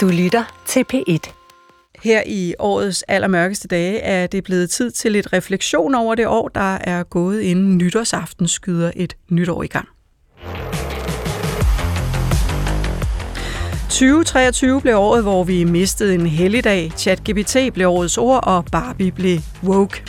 [0.00, 1.32] Du lytter til P1.
[2.02, 6.48] Her i årets allermørkeste dage er det blevet tid til lidt refleksion over det år,
[6.48, 9.88] der er gået inden nytårsaften skyder et nytår i gang.
[13.82, 19.38] 2023 blev året, hvor vi mistede en helligdag, ChatGPT blev årets ord, og Barbie blev
[19.64, 20.02] woke.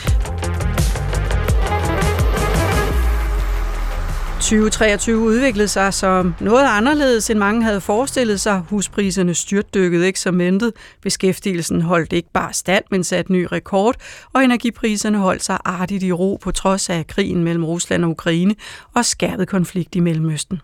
[4.52, 8.62] 2023 udviklede sig som noget anderledes, end mange havde forestillet sig.
[8.68, 10.72] Huspriserne styrtdykkede ikke som ventet.
[11.02, 13.96] Beskæftigelsen holdt ikke bare stand, men satte ny rekord.
[14.32, 18.54] Og energipriserne holdt sig artigt i ro på trods af krigen mellem Rusland og Ukraine
[18.94, 20.60] og skærpet konflikt i Mellemøsten.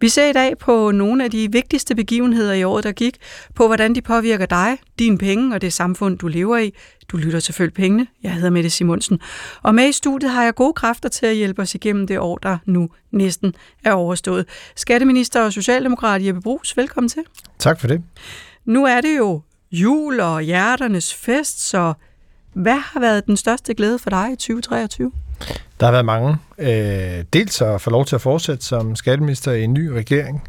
[0.00, 3.16] Vi ser i dag på nogle af de vigtigste begivenheder i året, der gik,
[3.54, 6.74] på hvordan de påvirker dig, dine penge og det samfund, du lever i.
[7.08, 8.06] Du lytter til Følg Pengene.
[8.22, 9.20] Jeg hedder Mette Simonsen.
[9.62, 12.38] Og med i studiet har jeg gode kræfter til at hjælpe os igennem det år,
[12.38, 13.54] der nu næsten
[13.84, 14.46] er overstået.
[14.76, 17.22] Skatteminister og Socialdemokrat Jeppe Brugs, velkommen til.
[17.58, 18.02] Tak for det.
[18.64, 19.42] Nu er det jo
[19.72, 21.92] jul og hjerternes fest, så
[22.52, 25.12] hvad har været den største glæde for dig i 2023?
[25.80, 26.36] Der har været mange.
[26.58, 30.42] Øh, dels at få lov til at fortsætte som skatteminister i en ny regering.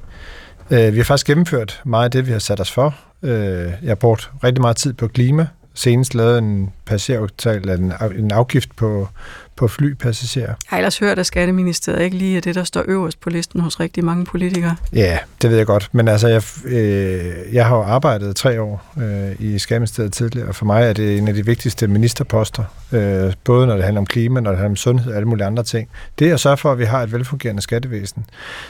[0.71, 2.95] Øh, vi har faktisk gennemført meget af det, vi har sat os for.
[3.23, 5.47] Øh, jeg har brugt rigtig meget tid på klima.
[5.73, 9.07] Senest lavet en passageraftale, en, en afgift på,
[9.55, 10.45] på flypassagerer.
[10.47, 13.59] Jeg har ellers hørt, at Skatteministeriet ikke lige er det, der står øverst på listen
[13.59, 14.75] hos rigtig mange politikere.
[14.93, 15.89] Ja, det ved jeg godt.
[15.91, 20.55] Men altså, jeg, øh, jeg har jo arbejdet tre år øh, i Skatteministeriet tidligere, og
[20.55, 24.05] for mig er det en af de vigtigste ministerposter, øh, både når det handler om
[24.05, 25.89] klima, når det handler om sundhed og alle mulige andre ting.
[26.19, 28.25] Det er at sørge for, at vi har et velfungerende skattevæsen.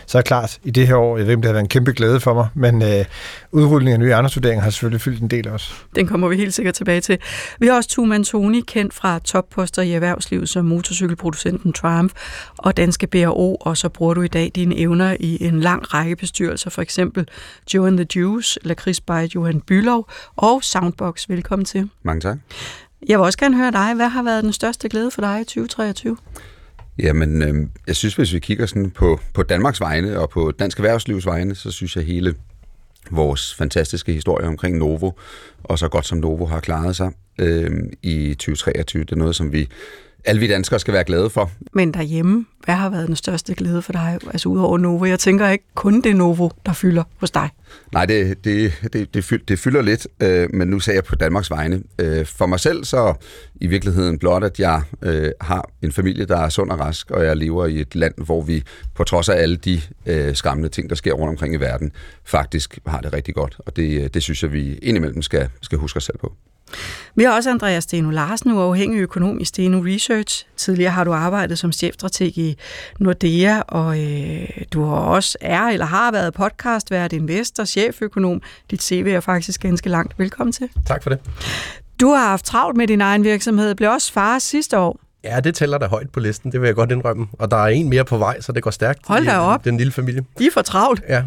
[0.06, 1.92] Så er klart, i det her år, jeg ved ikke, det har været en kæmpe
[1.92, 3.06] glæde for mig, men øh,
[3.52, 5.74] udrulningen af nye ejendomsvurderinger har selvfølgelig fyldt en del også.
[5.96, 7.18] Den kommer vi helt sikkert tilbage til.
[7.60, 12.16] Vi har også Tuman Toni, kendt fra topposter i erhvervslivet som motorcykelproducenten Triumph
[12.58, 16.16] og Danske BRO, og så bruger du i dag dine evner i en lang række
[16.16, 17.28] bestyrelser, for eksempel
[17.74, 21.30] Joe and the Juice, Lakris by Johan Bylov og Soundbox.
[21.30, 21.90] Velkommen til.
[22.04, 22.38] Mange tak.
[23.08, 23.94] Jeg vil også gerne høre dig.
[23.96, 26.18] Hvad har været den største glæde for dig i 2023?
[27.00, 30.78] Jamen, øh, jeg synes, hvis vi kigger sådan på, på Danmarks vegne og på dansk
[30.78, 32.36] erhvervslivs vegne, så synes jeg hele
[33.12, 35.12] vores fantastiske historie omkring Novo,
[35.64, 37.72] og så godt som Novo har klaret sig øh,
[38.02, 39.04] i 2023.
[39.04, 39.70] Det er noget, som vi
[40.26, 41.52] alle vi danskere skal være glade for.
[41.74, 45.06] Men derhjemme, hvad har været den største glæde for dig, altså udover Novo?
[45.06, 47.50] Jeg tænker ikke kun det Novo, der fylder hos dig.
[47.94, 51.16] Nej, det, det, det, det, fylder, det fylder lidt, øh, men nu sagde jeg på
[51.16, 51.84] Danmarks vegne.
[52.00, 53.14] Øh, for mig selv så
[53.56, 57.26] i virkeligheden blot, at jeg øh, har en familie, der er sund og rask, og
[57.26, 58.64] jeg lever i et land, hvor vi
[58.96, 61.92] på trods af alle de øh, skræmmende ting, der sker rundt omkring i verden,
[62.24, 63.56] faktisk har det rigtig godt.
[63.60, 66.34] Og det, det synes jeg, vi indimellem skal, skal huske os selv på.
[67.16, 70.46] Vi har også Andreas Steno Larsen, uafhængig økonom i Steno Research.
[70.58, 72.58] Tidligere har du arbejdet som chefstrateg i
[73.00, 78.42] Nordea, og øh, du har også er eller har været podcastvært, investor, cheføkonom.
[78.72, 80.20] Dit CV er faktisk ganske langt.
[80.20, 80.70] Velkommen til.
[80.86, 81.20] Tak for det.
[82.02, 85.00] Du har haft travlt med din egen virksomhed, blev også far sidste år.
[85.24, 87.28] Ja, det tæller da højt på listen, det vil jeg godt indrømme.
[87.34, 89.00] Og der er en mere på vej, så det går stærkt.
[89.08, 89.66] Hold da op.
[89.66, 90.26] Den lille familie.
[90.40, 91.04] De er for travlt.
[91.10, 91.24] Ja.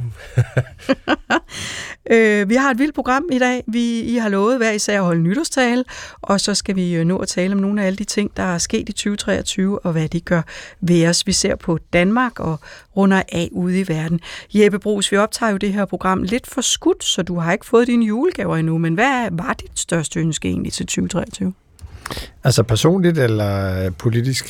[2.10, 3.64] øh, vi har et vildt program i dag.
[3.66, 5.84] Vi I har lovet hver især at holde nytårstale,
[6.22, 8.42] og så skal vi øh, nå at tale om nogle af alle de ting, der
[8.42, 10.42] er sket i 2023, og hvad de gør
[10.80, 11.26] ved os.
[11.26, 12.60] Vi ser på Danmark og
[12.96, 14.20] runder af ude i verden.
[14.54, 17.66] Jeppe Brugs, vi optager jo det her program lidt for skudt, så du har ikke
[17.66, 21.54] fået dine julegaver endnu, men hvad var dit største ønske egentlig til 2023?
[22.44, 24.46] Altså personligt eller politisk?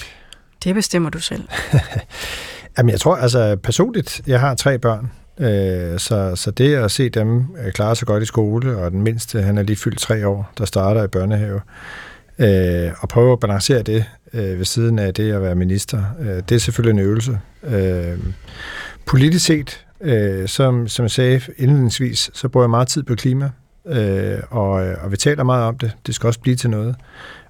[0.65, 1.49] Det bestemmer du selv.
[2.79, 7.09] Jamen jeg tror, altså personligt, jeg har tre børn, øh, så, så det at se
[7.09, 10.29] dem øh, klare sig godt i skole, og den mindste, han er lige fyldt tre
[10.29, 11.61] år, der starter i børnehave,
[12.39, 14.05] øh, og prøve at balancere det
[14.35, 17.39] øh, ved siden af det at være minister, øh, det er selvfølgelig en øvelse.
[17.63, 18.19] Øh,
[19.07, 23.51] politisk set, øh, som, som jeg sagde indledningsvis, så bruger jeg meget tid på klima,
[23.87, 25.93] øh, og, og vi taler meget om det.
[26.07, 26.97] Det skal også blive til noget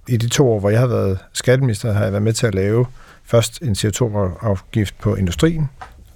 [0.09, 2.54] i de to år, hvor jeg har været skatteminister, har jeg været med til at
[2.54, 2.87] lave
[3.25, 5.69] først en CO2-afgift på industrien,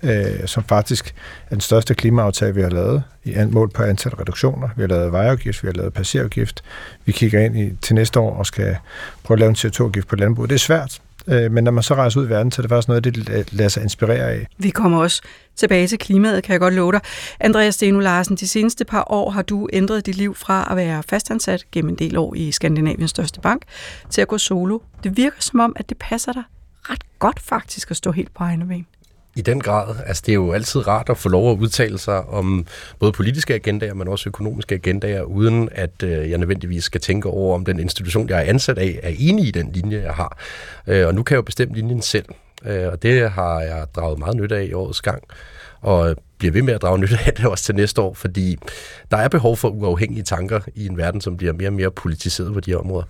[0.02, 1.14] øh, som faktisk
[1.50, 4.68] er den største klimaaftale, vi har lavet i mål på antal reduktioner.
[4.76, 6.62] Vi har lavet vejafgift, vi har lavet passagerafgift.
[7.04, 8.76] Vi kigger ind i, til næste år og skal
[9.24, 10.50] prøve at lave en CO2-afgift på landbruget.
[10.50, 12.70] Det er svært, Øh, men når man så rejser ud i verden, så er det
[12.70, 14.46] faktisk noget, det lader sig inspirere af.
[14.58, 15.22] Vi kommer også
[15.56, 17.00] tilbage til klimaet, kan jeg godt love dig.
[17.40, 21.02] Andreas Steno Larsen, de seneste par år har du ændret dit liv fra at være
[21.02, 23.62] fastansat gennem en del år i Skandinaviens største bank,
[24.10, 24.78] til at gå solo.
[25.04, 26.42] Det virker som om, at det passer dig
[26.82, 28.86] ret godt faktisk at stå helt på egne ben.
[29.38, 29.96] I den grad.
[30.06, 32.66] Altså, det er jo altid rart at få lov at udtale sig om
[32.98, 37.54] både politiske agendaer, men også økonomiske agendaer, uden at øh, jeg nødvendigvis skal tænke over,
[37.54, 40.38] om den institution, jeg er ansat af, er enig i den linje, jeg har.
[40.86, 42.24] Øh, og nu kan jeg jo bestemme linjen selv,
[42.66, 45.22] øh, og det har jeg draget meget nyt af i årets gang.
[45.80, 48.56] og bliver ved med at drage nytte af det også til næste år, fordi
[49.10, 52.52] der er behov for uafhængige tanker i en verden, som bliver mere og mere politiseret
[52.52, 53.06] på de her områder.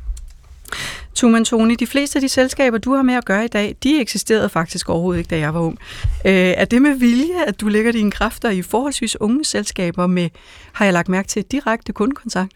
[1.18, 4.00] Tuman Tony, de fleste af de selskaber, du har med at gøre i dag, de
[4.00, 5.78] eksisterede faktisk overhovedet ikke, da jeg var ung.
[6.24, 10.28] Øh, er det med vilje, at du lægger dine kræfter i forholdsvis unge selskaber med,
[10.72, 12.52] har jeg lagt mærke til, direkte kundekontakt?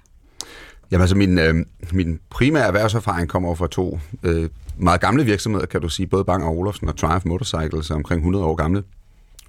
[0.91, 1.55] Jamen altså, min, øh,
[1.93, 4.49] min primære erhvervserfaring kommer fra to øh,
[4.79, 8.19] meget gamle virksomheder, kan du sige, både Bang og Olufsen og Triumph Motorcycles, er omkring
[8.19, 8.83] 100 år gamle.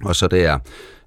[0.06, 0.60] Og så det er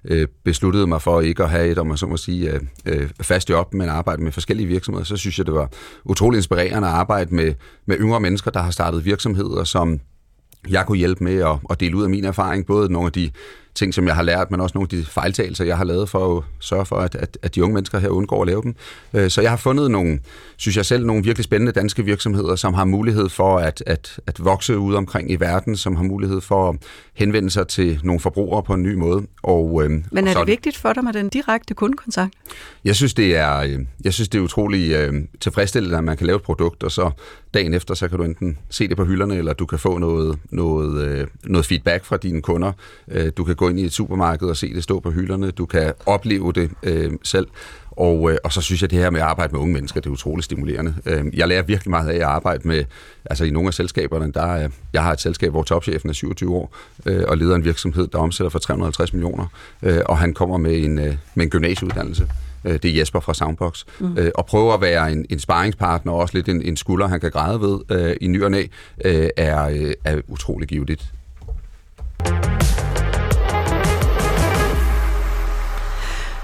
[0.05, 3.09] øh, besluttede mig for ikke at have et, om man så må sige, øh, øh,
[3.21, 5.69] fast job, men arbejde med forskellige virksomheder, så synes jeg, det var
[6.05, 7.53] utrolig inspirerende at arbejde med,
[7.85, 9.99] med yngre mennesker, der har startet virksomheder, som
[10.69, 13.31] jeg kunne hjælpe med at, at dele ud af min erfaring, både nogle af de
[13.77, 16.37] ting, som jeg har lært, men også nogle af de fejltagelser, jeg har lavet for
[16.37, 18.75] at sørge for, at, at, at de unge mennesker her undgår at lave dem.
[19.13, 20.19] Øh, så jeg har fundet nogle,
[20.57, 24.45] synes jeg selv, nogle virkelig spændende danske virksomheder, som har mulighed for at, at, at
[24.45, 26.75] vokse ud omkring i verden, som har mulighed for at
[27.13, 29.27] henvende sig til nogle forbrugere på en ny måde.
[29.43, 32.33] Og, øh, men er det vigtigt for dig med den direkte kundekontakt?
[32.85, 36.27] Jeg synes, det er, øh, jeg synes, det er utrolig øh, tilfredsstillende, at man kan
[36.27, 37.11] lave et produkt, og så
[37.57, 40.39] dagen efter, så kan du enten se det på hylderne, eller du kan få noget,
[40.49, 42.71] noget, øh, noget feedback fra dine kunder.
[43.07, 45.51] Øh, du kan gå ind i et supermarked og se det stå på hylderne.
[45.51, 47.47] Du kan opleve det øh, selv.
[47.91, 50.01] Og, øh, og så synes jeg, at det her med at arbejde med unge mennesker,
[50.01, 50.95] det er utroligt stimulerende.
[51.05, 52.83] Øh, jeg lærer virkelig meget af at arbejde med,
[53.25, 56.55] altså i nogle af selskaberne, der er, jeg har et selskab, hvor topchefen er 27
[56.55, 56.75] år,
[57.05, 59.45] øh, og leder en virksomhed, der omsætter for 350 millioner,
[59.83, 62.27] øh, og han kommer med en, øh, med en gymnasieuddannelse.
[62.65, 64.17] Øh, det er Jesper fra Soundbox, mm.
[64.17, 67.19] øh, og prøver at være en, en sparringspartner, og også lidt en, en skulder, han
[67.19, 68.65] kan græde ved øh, i ny og næ,
[69.05, 71.07] øh, er, øh, er utrolig givet.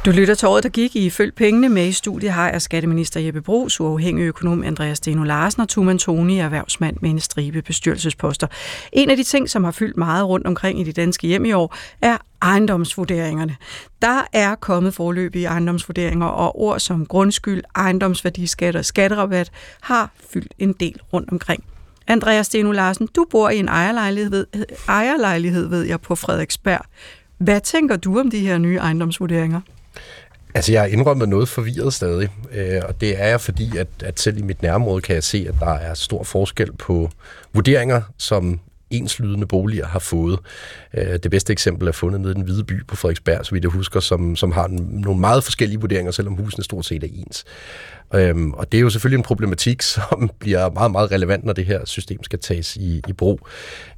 [0.05, 3.19] Du lytter til året, der gik i Følg Pengene med i studiet har jeg skatteminister
[3.19, 8.47] Jeppe Brugs, uafhængig økonom Andreas Steno Larsen og Tuman Toni, erhvervsmand med en stribe bestyrelsesposter.
[8.91, 11.51] En af de ting, som har fyldt meget rundt omkring i de danske hjem i
[11.51, 13.55] år, er ejendomsvurderingerne.
[14.01, 19.51] Der er kommet forløbige ejendomsvurderinger, og ord som grundskyld, ejendomsværdiskat og skatterabat
[19.81, 21.63] har fyldt en del rundt omkring.
[22.07, 24.47] Andreas Steno Larsen, du bor i en ejerlejlighed,
[24.87, 26.85] ejerlejlighed, ved jeg, på Frederiksberg.
[27.37, 29.61] Hvad tænker du om de her nye ejendomsvurderinger?
[30.55, 34.19] Altså, jeg er indrømmet noget forvirret stadig, øh, og det er jeg, fordi at, at
[34.19, 37.09] selv i mit nærområde kan jeg se, at der er stor forskel på
[37.53, 38.59] vurderinger, som
[38.93, 40.39] enslydende boliger har fået.
[40.93, 43.63] Øh, det bedste eksempel er fundet nede i den hvide by på Frederiksberg, så vidt
[43.63, 47.45] jeg husker, som, som har nogle meget forskellige vurderinger, selvom husene stort set er ens.
[48.13, 51.65] Øhm, og det er jo selvfølgelig en problematik, som bliver meget, meget relevant, når det
[51.65, 53.47] her system skal tages i, i brug.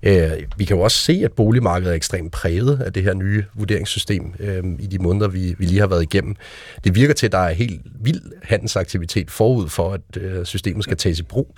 [0.04, 3.46] Øh, vi kan jo også se, at boligmarkedet er ekstremt præget af det her nye
[3.54, 6.36] vurderingssystem øh, i de måneder, vi, vi lige har været igennem.
[6.84, 10.98] Det virker til, at der er helt vild handelsaktivitet forud for, at øh, systemet skal
[10.98, 11.56] tages i brug.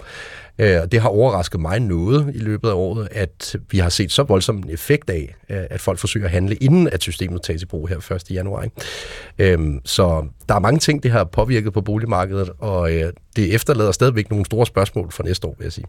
[0.60, 4.24] Øh, det har overrasket mig noget i løbet af året, at vi har set så
[4.24, 7.88] voldsom en effekt af, at folk forsøger at handle, inden at systemet tages i brug
[7.88, 8.32] her 1.
[8.32, 8.64] januar.
[8.64, 9.54] Ikke?
[9.54, 13.92] Øhm, så der er mange ting, det har påvirket på boligmarkedet, og øh, det efterlader
[13.92, 15.86] stadigvæk nogle store spørgsmål for næste år, vil jeg sige.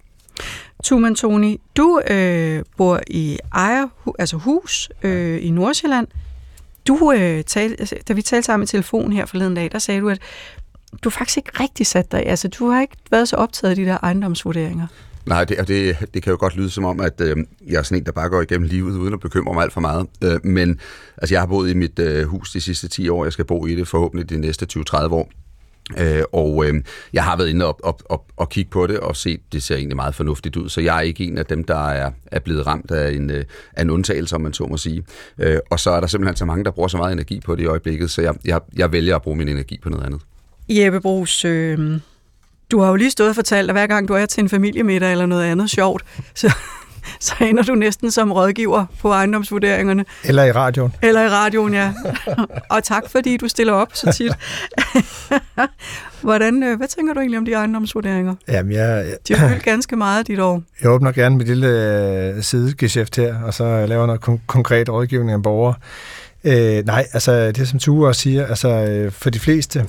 [0.85, 3.87] Tuman Tony, du øh, bor i ejer,
[4.19, 6.07] altså hus øh, i Nordsjælland.
[6.87, 7.77] Du, øh, tal,
[8.09, 10.19] da vi talte sammen i telefon her forleden dag, der sagde du, at
[11.05, 13.85] du faktisk ikke rigtig sat dig, altså du har ikke været så optaget af de
[13.85, 14.87] der ejendomsvurderinger.
[15.29, 17.37] Nej, det, det, det kan jo godt lyde som om, at øh,
[17.67, 19.81] jeg er sådan en, der bare går igennem livet uden at bekymre mig alt for
[19.81, 20.07] meget.
[20.25, 20.81] Øh, men
[21.17, 23.67] altså, jeg har boet i mit øh, hus de sidste 10 år, jeg skal bo
[23.67, 25.31] i det forhåbentlig de næste 20-30 år.
[25.99, 26.75] Øh, og øh,
[27.13, 29.77] jeg har været inde og, og, og, og kigge på det og set, det ser
[29.77, 30.69] egentlig meget fornuftigt ud.
[30.69, 33.45] Så jeg er ikke en af dem, der er, er blevet ramt af en, øh,
[33.73, 35.05] af en undtagelse, om man så må sige.
[35.39, 37.63] Øh, og så er der simpelthen så mange, der bruger så meget energi på det
[37.63, 40.21] i øjeblikket, så jeg, jeg, jeg vælger at bruge min energi på noget andet.
[40.69, 42.01] Jeppe Brugs, øh,
[42.71, 45.13] du har jo lige stået og fortalt, at hver gang du er til en familiemiddag
[45.13, 46.53] eller noget andet sjovt, så,
[47.21, 50.05] så ender du næsten som rådgiver på ejendomsvurderingerne.
[50.25, 50.95] Eller i radioen.
[51.03, 51.93] Eller i radioen, ja.
[52.71, 54.33] og tak, fordi du stiller op så tit.
[56.21, 58.35] Hvordan, øh, hvad tænker du egentlig om de ejendomsvurderinger?
[58.49, 60.63] Jamen, jeg, de har fyldt ganske meget dit år.
[60.83, 61.69] Jeg åbner gerne mit lille
[62.37, 65.75] øh, sidegeschæft her, og så laver noget kon- konkret rådgivning af borgere.
[66.45, 69.87] Øh, nej, altså det som Tue også siger, altså øh, for de fleste,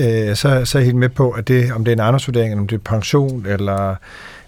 [0.00, 2.50] øh, så, så er jeg helt med på, at det, om det er en ejendomsvurdering,
[2.50, 3.96] eller om det er pension, eller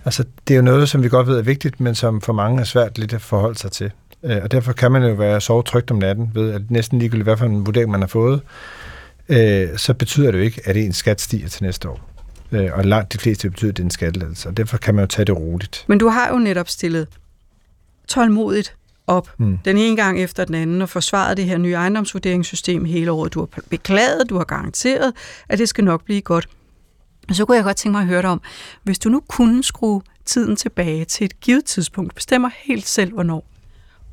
[0.05, 2.61] altså, det er jo noget, som vi godt ved er vigtigt, men som for mange
[2.61, 3.91] er svært lidt at forholde sig til.
[4.25, 7.27] Øh, og derfor kan man jo være sove trygt om natten, ved at næsten ligegyldigt,
[7.27, 8.41] hvad for en vurdering man har fået,
[9.29, 12.01] øh, så betyder det jo ikke, at en skat stiger til næste år.
[12.53, 15.03] Øh, og langt de fleste betyder, at det er en skatteladelse, og derfor kan man
[15.03, 15.85] jo tage det roligt.
[15.87, 17.07] Men du har jo netop stillet
[18.09, 18.75] tålmodigt
[19.13, 19.59] op mm.
[19.65, 23.35] den ene gang efter den anden og forsvaret det her nye ejendomsvurderingssystem hele året.
[23.35, 25.13] Du har beklaget, du har garanteret,
[25.49, 26.49] at det skal nok blive godt.
[27.29, 28.41] Og så kunne jeg godt tænke mig at høre dig om,
[28.83, 33.45] hvis du nu kunne skrue tiden tilbage til et givet tidspunkt, bestemmer helt selv hvornår,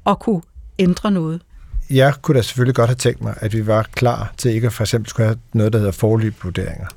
[0.03, 0.41] og kunne
[0.79, 1.41] ændre noget.
[1.89, 4.73] jeg kunne da selvfølgelig godt have tænkt mig, at vi var klar til ikke at
[4.73, 6.87] for eksempel skulle have noget, der hedder forløb vurderinger.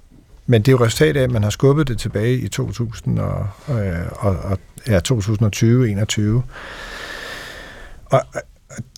[0.47, 3.49] Men det er jo resultat af, at man har skubbet det tilbage i 2000 og,
[3.69, 6.43] øh, og, og ja, 2020-21.
[8.13, 8.23] Og,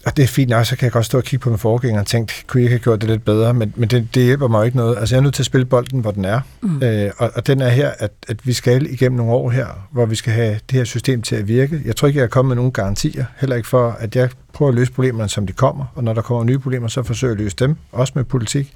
[0.07, 2.01] og det er fint nok, så kan jeg godt stå og kigge på min forgænger
[2.01, 3.55] og tænke, kunne I ikke have gjort det lidt bedre?
[3.55, 4.99] Men, men det, det hjælper mig ikke noget.
[4.99, 6.41] Altså jeg er nødt til at spille bolden, hvor den er.
[6.61, 6.83] Mm.
[6.83, 10.07] Øh, og, og den er her, at, at vi skal igennem nogle år her, hvor
[10.07, 11.83] vi skal have det her system til at virke.
[11.85, 13.25] Jeg tror ikke, jeg er kommet med nogen garantier.
[13.37, 15.85] Heller ikke for, at jeg prøver at løse problemerne, som de kommer.
[15.95, 18.75] Og når der kommer nye problemer, så forsøger jeg at løse dem, også med politik.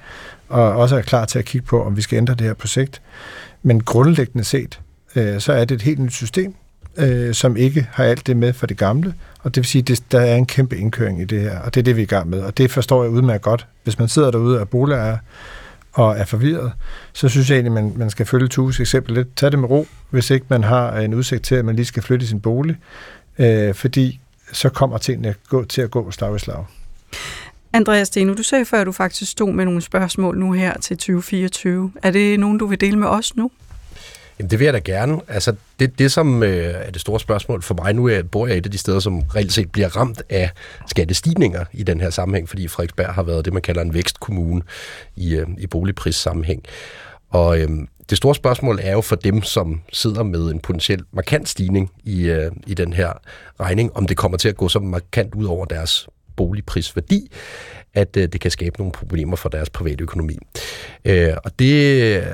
[0.49, 3.03] Og også er klar til at kigge på, om vi skal ændre det her projekt.
[3.63, 4.81] Men grundlæggende set,
[5.17, 6.55] øh, så er det et helt nyt system,
[6.99, 10.03] øh, som ikke har alt det med for det gamle, og det vil sige, at
[10.13, 12.07] der er en kæmpe indkøring i det her, og det er det, vi er i
[12.07, 12.41] gang med.
[12.41, 13.67] Og det forstår jeg udmærket godt.
[13.85, 15.17] Hvis man sidder derude og er boligejer
[15.93, 16.73] og er forvirret,
[17.13, 19.37] så synes jeg egentlig, man, man skal følge Tues eksempel lidt.
[19.37, 22.03] Tag det med ro, hvis ikke man har en udsigt til, at man lige skal
[22.03, 22.77] flytte sin bolig,
[23.39, 24.21] øh, fordi
[24.53, 26.65] så kommer tingene gå, til at gå slag i slag.
[27.73, 30.97] Andreas Steno, du sagde før, at du faktisk stod med nogle spørgsmål nu her til
[30.97, 31.93] 2024.
[32.03, 33.51] Er det nogen, du vil dele med os nu?
[34.39, 35.21] Jamen, det vil jeg da gerne.
[35.29, 38.47] Altså, det, det som øh, er det store spørgsmål for mig nu, er, at bor
[38.47, 40.51] jeg et af de steder, som reelt set bliver ramt af
[40.87, 44.63] skattestigninger i den her sammenhæng, fordi Frederiksberg har været det, man kalder en vækstkommune
[45.17, 46.63] i, øh, i boligprissammenhæng.
[47.31, 47.69] Og øh,
[48.11, 52.23] det store spørgsmål er jo for dem, som sidder med en potentiel markant stigning i,
[52.29, 53.13] øh, i den her
[53.61, 57.31] regning, om det kommer til at gå så markant ud over deres boligprisværdi,
[57.95, 60.39] at øh, det kan skabe nogle problemer for deres private økonomi.
[61.05, 62.25] Øh, og det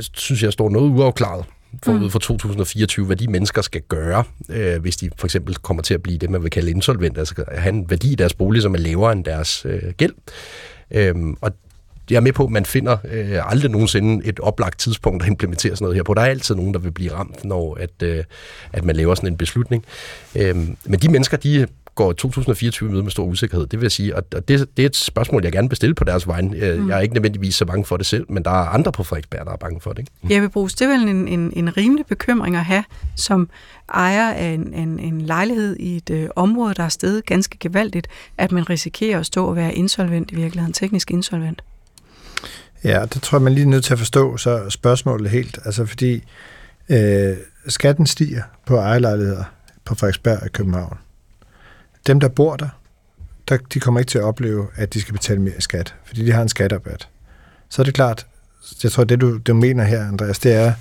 [0.00, 1.44] synes jeg står noget uafklaret
[1.82, 2.10] forud mm.
[2.10, 6.02] for 2024, hvad de mennesker skal gøre, øh, hvis de for eksempel kommer til at
[6.02, 8.78] blive det, man vil kalde insolvent, altså have en værdi i deres bolig, som er
[8.78, 10.14] lavere end deres øh, gæld.
[10.90, 11.52] Øhm, og
[12.10, 15.76] jeg er med på, at man finder øh, aldrig nogensinde et oplagt tidspunkt at implementere
[15.76, 16.14] sådan noget her på.
[16.14, 18.24] Der er altid nogen, der vil blive ramt, når at, øh,
[18.72, 19.84] at man laver sådan en beslutning.
[20.36, 21.66] Øhm, men de mennesker, de
[22.00, 23.66] går 2024 møde med stor usikkerhed.
[23.66, 26.04] Det vil jeg sige, og det, det er et spørgsmål, jeg gerne vil stille på
[26.04, 26.56] deres vegne.
[26.56, 26.88] Øh, mm.
[26.88, 29.46] Jeg er ikke nødvendigvis så bange for det selv, men der er andre på Frederiksberg,
[29.46, 29.98] der er bange for det.
[29.98, 30.34] Ikke?
[30.34, 32.84] Jeg vil bruge det vel en, en, en rimelig bekymring at have
[33.16, 33.50] som
[33.94, 38.08] ejer af en, en, en lejlighed i et øh, område, der er stedet ganske gevaldigt,
[38.38, 41.62] at man risikerer at stå og være insolvent i virkeligheden, teknisk insolvent.
[42.84, 45.58] Ja, det tror jeg, man lige er nødt til at forstå så spørgsmålet helt.
[45.64, 46.22] Altså fordi
[46.88, 47.36] øh,
[47.68, 49.44] skatten stiger på ejerlejligheder
[49.84, 50.98] på Frederiksberg i København
[52.06, 52.68] dem, der bor der,
[53.48, 56.32] der, de kommer ikke til at opleve, at de skal betale mere skat, fordi de
[56.32, 57.08] har en skatrabat.
[57.68, 58.26] Så er det klart,
[58.82, 60.72] jeg tror, det du, du mener her, Andreas, det er,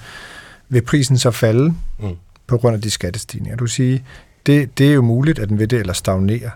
[0.69, 2.15] vil prisen så falde mm.
[2.47, 3.57] på grund af de skattestigninger?
[3.57, 3.99] Du siger,
[4.45, 6.51] det, det er jo muligt, at den vil det eller stagnere.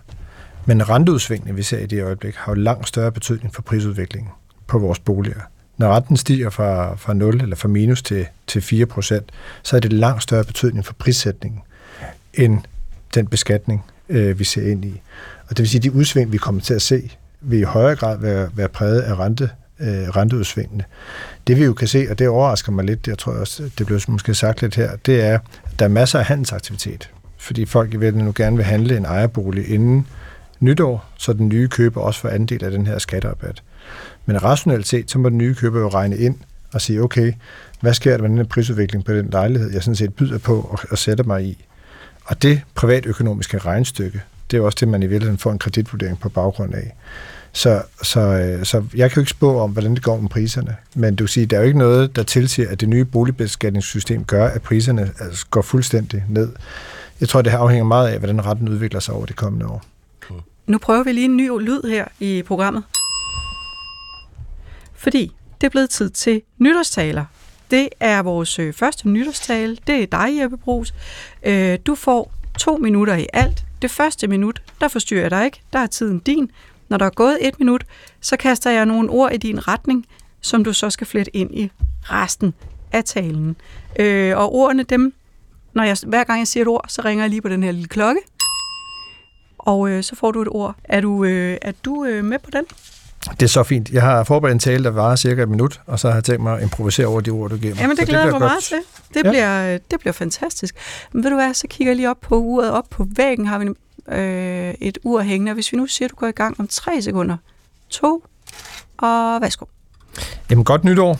[0.65, 4.31] Men renteudsvingene, vi ser i det øjeblik, har jo langt større betydning for prisudviklingen
[4.67, 5.39] på vores boliger.
[5.77, 9.31] Når renten stiger fra, fra 0 eller fra minus til, til 4 procent,
[9.63, 11.61] så er det langt større betydning for prissætningen
[12.33, 12.61] end
[13.13, 15.01] den beskatning, øh, vi ser ind i.
[15.43, 17.95] Og det vil sige, at de udsving, vi kommer til at se, vil i højere
[17.95, 20.83] grad være, være præget af rente, øh, renteudsvingene.
[21.47, 23.99] Det vi jo kan se, og det overrasker mig lidt, jeg tror også, det blev
[24.07, 27.09] måske sagt lidt her, det er, at der er masser af handelsaktivitet.
[27.37, 30.07] Fordi folk i verden nu gerne vil handle en ejerbolig inden
[30.59, 33.63] nytår, så den nye køber også får andel af den her skatterabat.
[34.25, 36.35] Men rationelt set, så må den nye køber jo regne ind
[36.73, 37.33] og sige, okay,
[37.81, 40.55] hvad sker der med den her prisudvikling på den lejlighed, jeg sådan set byder på
[40.55, 41.65] og, og sætter mig i?
[42.25, 46.29] Og det privatøkonomiske regnstykke, det er også det, man i virkeligheden får en kreditvurdering på
[46.29, 46.95] baggrund af.
[47.55, 50.75] Så, så, øh, så jeg kan jo ikke spå om, hvordan det går med priserne.
[50.95, 54.47] Men du siger, der er jo ikke noget, der tilsiger, at det nye boligbeskatningssystem gør,
[54.47, 56.49] at priserne altså, går fuldstændig ned.
[57.19, 59.83] Jeg tror, det her afhænger meget af, hvordan retten udvikler sig over det kommende år.
[60.67, 62.83] Nu prøver vi lige en ny lyd her i programmet.
[64.95, 67.25] Fordi det er blevet tid til nytårstaler.
[67.73, 69.77] Det er vores øh, første nytårstale.
[69.87, 70.93] Det er dig, Jeppe Brugs.
[71.43, 73.65] Øh, du får to minutter i alt.
[73.81, 75.61] Det første minut, der forstyrrer jeg dig ikke.
[75.73, 76.51] Der er tiden din.
[76.89, 77.83] Når der er gået et minut,
[78.21, 80.05] så kaster jeg nogle ord i din retning,
[80.41, 81.71] som du så skal flette ind i
[82.03, 82.53] resten
[82.91, 83.55] af talen.
[83.99, 85.13] Øh, og ordene, dem,
[85.73, 87.71] når jeg, hver gang jeg siger et ord, så ringer jeg lige på den her
[87.71, 88.21] lille klokke.
[89.57, 90.75] Og øh, så får du et ord.
[90.83, 92.65] Er du, øh, er du øh, med på den?
[93.31, 93.89] Det er så fint.
[93.89, 96.43] Jeg har forberedt en tale, der varer cirka et minut, og så har jeg tænkt
[96.43, 97.81] mig at improvisere over de ord, du giver mig.
[97.81, 98.77] Jamen, det glæder jeg mig meget til.
[99.13, 99.29] Det, ja.
[99.29, 100.75] bliver, det bliver fantastisk.
[101.11, 102.71] Men ved du hvad, så kigger jeg lige op på uret.
[102.71, 103.69] Op på væggen har vi
[104.15, 105.53] øh, et ur hængende.
[105.53, 107.37] Hvis vi nu siger, at du går i gang om tre sekunder.
[107.89, 108.23] To,
[108.97, 109.65] og værsgo.
[110.49, 111.19] Jamen, godt nytår.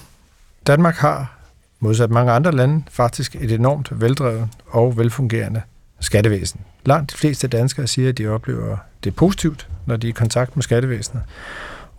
[0.68, 1.38] Danmark har,
[1.80, 5.62] modsat mange andre lande, faktisk et enormt veldrevet og velfungerende
[6.00, 6.62] skattevæsen.
[6.86, 10.56] Langt de fleste danskere siger, at de oplever det positivt, når de er i kontakt
[10.56, 11.24] med skattevæsenet.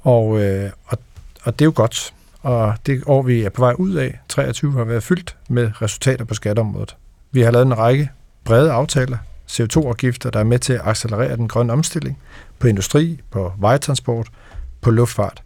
[0.04, 0.98] Og, øh, og,
[1.42, 2.14] og det er jo godt.
[2.42, 6.24] Og det år, vi er på vej ud af, 23, har været fyldt med resultater
[6.24, 6.96] på skatteområdet.
[7.32, 8.10] Vi har lavet en række
[8.44, 9.18] brede aftaler
[9.50, 12.18] CO2-afgifter, der er med til at accelerere den grønne omstilling
[12.58, 14.28] på industri, på vejtransport,
[14.80, 15.42] på luftfart.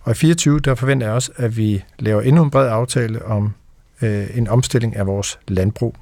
[0.00, 3.54] Og i 24 der forventer jeg også, at vi laver endnu en bred aftale om
[4.02, 5.96] øh, en omstilling af vores landbrug.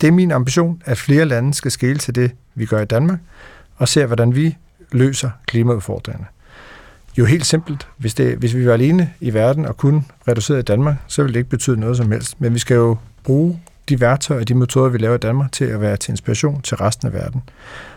[0.00, 3.18] Det er min ambition, at flere lande skal skele til det, vi gør i Danmark,
[3.76, 4.56] og ser, hvordan vi
[4.92, 6.26] løser klimaudfordringerne.
[7.18, 10.62] Jo helt simpelt, hvis, det, hvis vi var alene i verden og kun reduceret i
[10.62, 12.40] Danmark, så ville det ikke betyde noget som helst.
[12.40, 15.64] Men vi skal jo bruge de værktøjer og de metoder, vi laver i Danmark, til
[15.64, 17.42] at være til inspiration til resten af verden.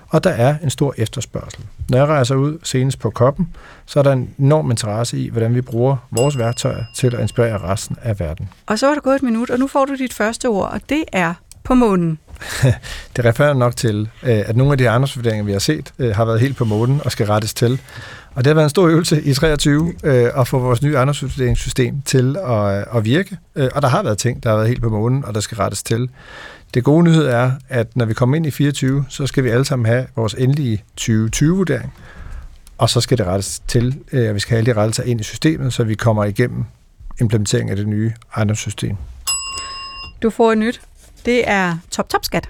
[0.10, 1.66] Og der er en stor efterspørgsel.
[1.90, 5.56] Når jeg rejser ud senest på koppen, så er der en enorm interesse i, hvordan
[5.56, 8.50] vi bruger vores værktøjer til at inspirere resten af verden.
[8.66, 10.82] Og så var der gået et minut, og nu får du dit første ord, og
[10.90, 11.34] det er
[11.64, 12.20] på månen.
[13.16, 16.26] det refererer nok til, øh, at nogle af de ejendomsvurderinger, vi har set, øh, har
[16.26, 17.82] været helt på månen og skal rettes til.
[18.36, 22.02] Og det har været en stor øvelse i 23 øh, at få vores nye ejendomsvurderingssystem
[22.02, 23.38] til at, øh, at virke.
[23.56, 25.56] Øh, og der har været ting, der har været helt på månen, og der skal
[25.56, 26.10] rettes til.
[26.74, 29.66] Det gode nyhed er, at når vi kommer ind i 24, så skal vi alle
[29.66, 31.94] sammen have vores endelige 2020-vurdering,
[32.78, 35.22] og så skal det rettes til, øh, at vi skal have alle de rettelser ind
[35.22, 36.64] i systemet, så vi kommer igennem
[37.22, 38.96] implementeringen af det nye ejendomssystem.
[40.22, 40.82] Du får et nyt
[41.26, 42.50] det er top-top-skat.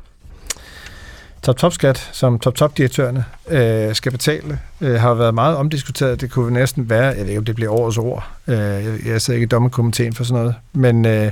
[1.44, 6.22] Top-top-skat, som top-top-direktørerne øh, skal betale, øh, har været meget omdiskuteret.
[6.22, 8.30] Det kunne næsten være, jeg ved ikke, om det bliver årets ord.
[8.48, 10.56] Øh, jeg, jeg sidder ikke i dommerkomiteen for sådan noget.
[10.74, 11.32] Men, øh,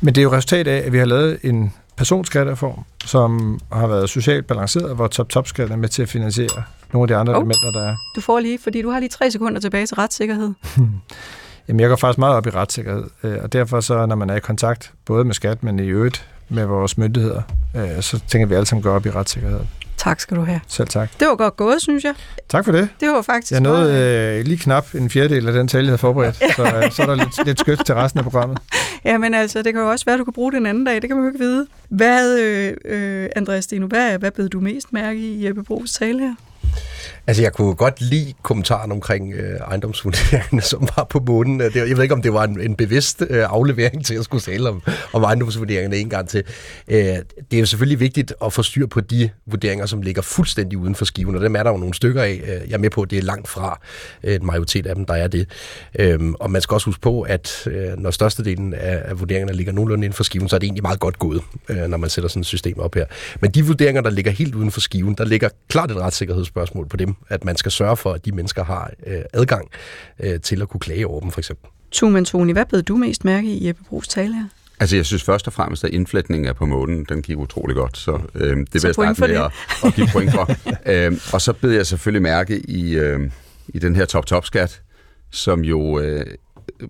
[0.00, 4.10] men det er jo resultat af, at vi har lavet en personskattereform, som har været
[4.10, 7.70] socialt balanceret, hvor top-top-skat er med til at finansiere nogle af de andre oh, elementer,
[7.70, 7.96] der er.
[8.16, 10.52] Du får lige, fordi du har lige tre sekunder tilbage til retssikkerhed.
[11.68, 14.36] Jamen, jeg går faktisk meget op i retssikkerhed, øh, og derfor så, når man er
[14.36, 17.42] i kontakt, både med skat, men i øvrigt med vores myndigheder,
[17.76, 19.60] øh, så tænker vi alle sammen gå op i retssikkerhed.
[19.96, 20.60] Tak skal du have.
[20.68, 21.10] Selv tak.
[21.20, 22.14] Det var godt gået, synes jeg.
[22.48, 22.88] Tak for det.
[23.00, 25.98] Det var faktisk Jeg nåede øh, lige knap en fjerdedel af den tale, jeg havde
[25.98, 28.58] forberedt, så, øh, så er der lidt, lidt skødt til resten af programmet.
[29.04, 30.84] Ja, men altså, det kan jo også være, at du kan bruge det en anden
[30.84, 30.94] dag.
[30.94, 31.66] Det kan man jo ikke vide.
[31.88, 36.20] Hvad, øh, øh, Andreas Steno, hvad, hvad blev du mest mærke i Jeppe Brugs tale
[36.20, 36.34] her?
[37.28, 41.60] Altså, jeg kunne godt lide kommentaren omkring øh, ejendomsvurderingerne, som var på månen.
[41.60, 44.40] Øh, jeg ved ikke, om det var en, en bevidst øh, aflevering til at skulle
[44.40, 46.44] tale om, om ejendomsvurderingerne en gang til.
[46.88, 50.78] Øh, det er jo selvfølgelig vigtigt at få styr på de vurderinger, som ligger fuldstændig
[50.78, 52.40] uden for skiven, og dem er der jo nogle stykker af.
[52.42, 53.80] Øh, jeg er med på, at det er langt fra
[54.24, 55.48] øh, en majoritet af dem, der er det.
[55.98, 59.72] Øh, og man skal også huske på, at øh, når størstedelen af, af vurderingerne ligger
[59.72, 62.28] nogenlunde inden for skiven, så er det egentlig meget godt gået, øh, når man sætter
[62.28, 63.06] sådan et system op her.
[63.40, 66.96] Men de vurderinger, der ligger helt uden for skiven, der ligger klart et retssikkerhedsspørgsmål på
[66.96, 69.68] dem at man skal sørge for, at de mennesker har øh, adgang
[70.20, 71.70] øh, til at kunne klage over dem, for eksempel.
[71.90, 74.44] Tumen Tony, hvad blev du mest mærke i Jeppe Brugs tale her?
[74.80, 77.96] Altså, jeg synes først og fremmest, at indflætningen er på månen, den gik utrolig godt,
[77.96, 79.52] så øh, det vil jeg starte med at,
[79.84, 80.50] at give point for.
[80.92, 83.30] øh, og så bed jeg selvfølgelig mærke i, øh,
[83.68, 84.82] i den her top-top-skat,
[85.30, 86.26] som jo øh,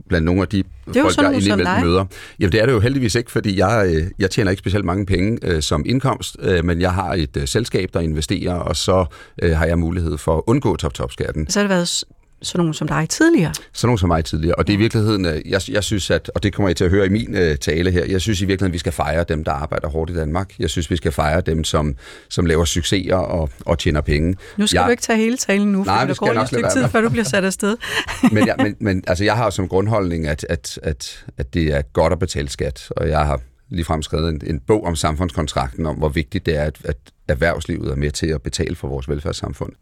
[0.09, 0.63] blandt nogle af de
[0.95, 2.05] det folk, jeg indimellem møder.
[2.41, 5.07] Jamen det er det jo heldigvis ikke, fordi jeg, øh, jeg tjener ikke specielt mange
[5.07, 9.05] penge øh, som indkomst, øh, men jeg har et øh, selskab, der investerer, og så
[9.43, 11.51] øh, har jeg mulighed for at undgå top-top-skatten.
[11.51, 12.05] Så har det været
[12.43, 13.53] sådan nogen som dig tidligere.
[13.73, 14.55] Sådan nogen som mig tidligere.
[14.55, 16.85] Og det er i virkeligheden, øh, jeg, jeg synes, at, og det kommer jeg til
[16.85, 19.25] at høre i min uh, tale her, jeg synes i virkeligheden, at vi skal fejre
[19.29, 20.55] dem, der arbejder hårdt i Danmark.
[20.59, 21.97] Jeg synes, vi skal fejre dem, som,
[22.29, 24.37] som laver succeser og, og tjener penge.
[24.57, 26.89] Nu skal jeg, du ikke tage hele talen nu, for der går et stykke tid,
[26.89, 27.77] før du bliver sat afsted.
[28.33, 31.83] men, ja, men, men altså, jeg har som grundholdning, at, at, at, at det er
[31.83, 35.97] godt at betale skat, og jeg har ligefrem skrevet en, en bog om samfundskontrakten, om
[35.97, 36.97] hvor vigtigt det er, at, at
[37.29, 39.73] erhvervslivet er med til at betale for vores velfærdssamfund.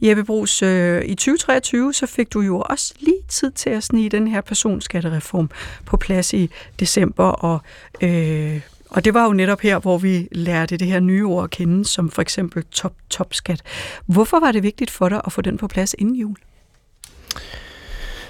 [0.00, 4.08] Jeppe Brugs, øh, i 2023 så fik du jo også lige tid til at snige
[4.08, 5.50] den her personskattereform
[5.84, 7.60] på plads i december, og,
[8.00, 8.60] øh,
[8.90, 11.84] og det var jo netop her, hvor vi lærte det her nye ord at kende,
[11.84, 13.62] som for eksempel top-top-skat.
[14.06, 16.36] Hvorfor var det vigtigt for dig at få den på plads inden jul?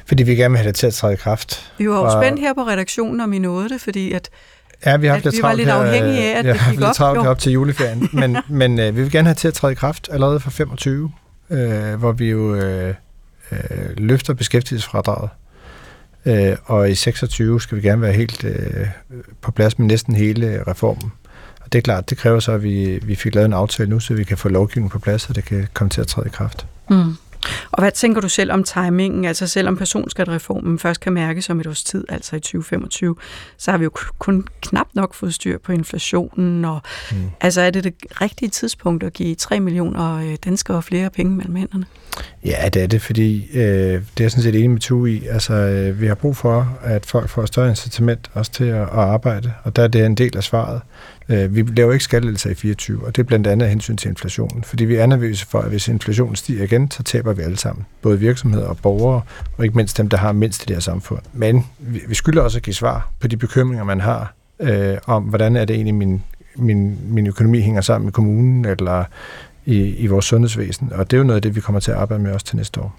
[0.07, 1.73] Fordi vi gerne vil have det til at træde i kraft.
[1.79, 4.31] Vi var jo spændt her på redaktionen, om I nåede det, fordi at
[4.87, 7.01] Ja, vi har haft lidt vi var lidt afhængige af, at ja, det gik lidt
[7.01, 7.27] op.
[7.27, 8.09] op til juleferien.
[8.21, 11.13] men men øh, vi vil gerne have til at træde i kraft allerede fra 25,
[11.51, 12.95] øh, hvor vi jo øh,
[13.53, 13.59] øh,
[13.97, 15.31] løfter beskæftigelsesfradraget.
[16.27, 18.87] Øh, og i 26 skal vi gerne være helt øh,
[19.41, 21.13] på plads med næsten hele reformen.
[21.61, 24.01] Og det er klart, det kræver så, at vi, vi fik lavet en aftale nu,
[24.01, 26.31] så vi kan få lovgivningen på plads, og det kan komme til at træde i
[26.31, 26.67] kraft.
[26.91, 27.17] Mm.
[27.71, 31.67] Og hvad tænker du selv om timingen, altså selvom personskattereformen først kan mærkes om et
[31.67, 33.17] års tid, altså i 2025,
[33.57, 36.81] så har vi jo kun knap nok fået styr på inflationen, og
[37.13, 37.17] mm.
[37.41, 41.57] altså er det det rigtige tidspunkt at give 3 millioner øh, danskere flere penge mellem
[41.57, 41.87] hænderne?
[42.45, 45.27] Ja, det er det, fordi øh, det er jeg sådan set enig med Tue i.
[45.27, 48.89] Altså, øh, vi har brug for, at folk får større incitament også til at, at
[48.93, 50.81] arbejde, og der er det en del af svaret.
[51.29, 54.09] Øh, vi laver ikke skattelettelser i 24, og det er blandt andet af hensyn til
[54.09, 57.57] inflationen, fordi vi er nervøse for, at hvis inflationen stiger igen, så taber vi alle
[57.57, 57.87] sammen.
[58.03, 59.23] Både virksomheder og borgere,
[59.59, 61.23] og ikke mindst dem, der har mindst i det her samfund.
[61.33, 61.67] Men
[62.09, 65.65] vi skylder også at give svar på de bekymringer, man har øh, om, hvordan er
[65.65, 66.23] det egentlig, min
[66.57, 69.05] min, min økonomi hænger sammen med kommunen eller
[69.67, 70.93] i, i vores sundhedsvæsen.
[70.93, 72.57] Og det er jo noget af det, vi kommer til at arbejde med også til
[72.57, 72.97] næste år.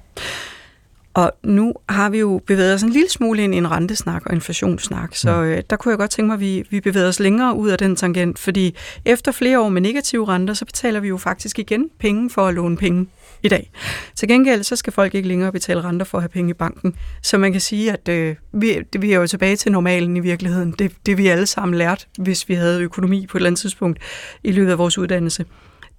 [1.13, 4.34] Og nu har vi jo bevæget os en lille smule ind i en rentesnak og
[4.34, 5.43] inflationssnak, så mm.
[5.43, 7.78] øh, der kunne jeg godt tænke mig, at vi, vi bevæger os længere ud af
[7.78, 11.89] den tangent, fordi efter flere år med negative renter, så betaler vi jo faktisk igen
[11.99, 13.08] penge for at låne penge
[13.43, 13.71] i dag.
[14.15, 16.95] Til gengæld så skal folk ikke længere betale renter for at have penge i banken.
[17.21, 20.19] Så man kan sige, at øh, vi, det, vi er jo tilbage til normalen i
[20.19, 20.71] virkeligheden.
[20.80, 23.99] Det, det vi alle sammen lært, hvis vi havde økonomi på et eller andet tidspunkt
[24.43, 25.45] i løbet af vores uddannelse.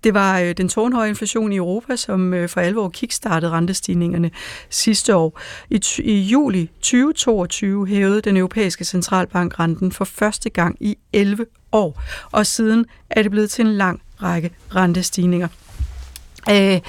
[0.04, 4.30] Det var øh, den tårnhøje inflation i Europa, som øh, for alvor kickstartede rentestigningerne
[4.70, 5.40] sidste år.
[5.70, 12.02] I, I juli 2022 hævede den europæiske centralbank renten for første gang i 11 år,
[12.30, 15.48] og siden er det blevet til en lang række rentestigninger.
[16.50, 16.80] Øh,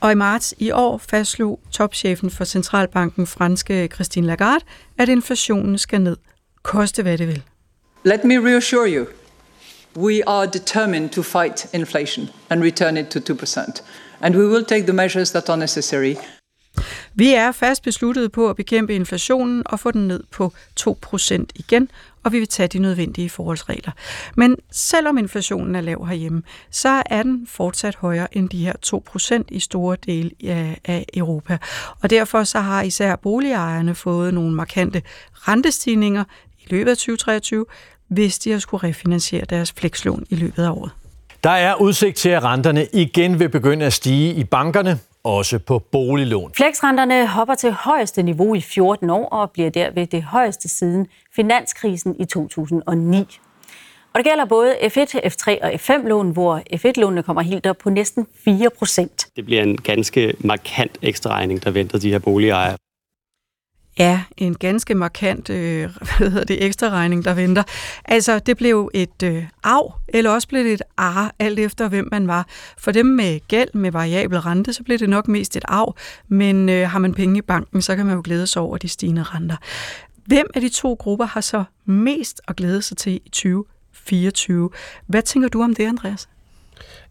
[0.00, 4.64] og i marts i år fastslog topchefen for centralbanken, franske Christine Lagarde,
[4.98, 6.16] at inflationen skal ned,
[6.62, 7.42] koste hvad det vil.
[8.04, 9.06] Let me reassure you,
[9.96, 13.82] we are determined to fight inflation and return it to 2%.
[14.20, 16.16] And we will take the measures that are necessary.
[17.14, 21.88] Vi er fast besluttet på at bekæmpe inflationen og få den ned på 2% igen,
[22.22, 23.92] og vi vil tage de nødvendige forholdsregler.
[24.36, 29.42] Men selvom inflationen er lav herhjemme, så er den fortsat højere end de her 2%
[29.48, 31.58] i store dele øh, af Europa.
[32.02, 35.02] Og derfor så har især boligejerne fået nogle markante
[35.34, 36.24] rentestigninger
[36.58, 37.64] i løbet af 2023,
[38.08, 40.90] hvis de har skulle refinansiere deres flekslån i løbet af året.
[41.44, 45.78] Der er udsigt til, at renterne igen vil begynde at stige i bankerne, også på
[45.78, 46.52] boliglån.
[46.56, 52.16] Flexrenterne hopper til højeste niveau i 14 år og bliver derved det højeste siden finanskrisen
[52.20, 53.18] i 2009.
[54.12, 58.26] Og det gælder både F1, F3 og F5-lån, hvor F1-lånene kommer helt op på næsten
[58.44, 59.26] 4 procent.
[59.36, 62.76] Det bliver en ganske markant ekstra regning, der venter de her boligejere.
[63.98, 67.62] Ja, en ganske markant øh, hvad hedder det, ekstra regning, der venter.
[68.04, 72.08] Altså, det blev et øh, af, eller også blev det et ar, alt efter hvem
[72.10, 72.46] man var.
[72.78, 75.92] For dem med gæld med variabel rente, så blev det nok mest et af,
[76.28, 78.88] men øh, har man penge i banken, så kan man jo glæde sig over de
[78.88, 79.56] stigende renter.
[80.26, 84.70] Hvem af de to grupper har så mest at glæde sig til i 2024?
[85.06, 86.28] Hvad tænker du om det, Andreas?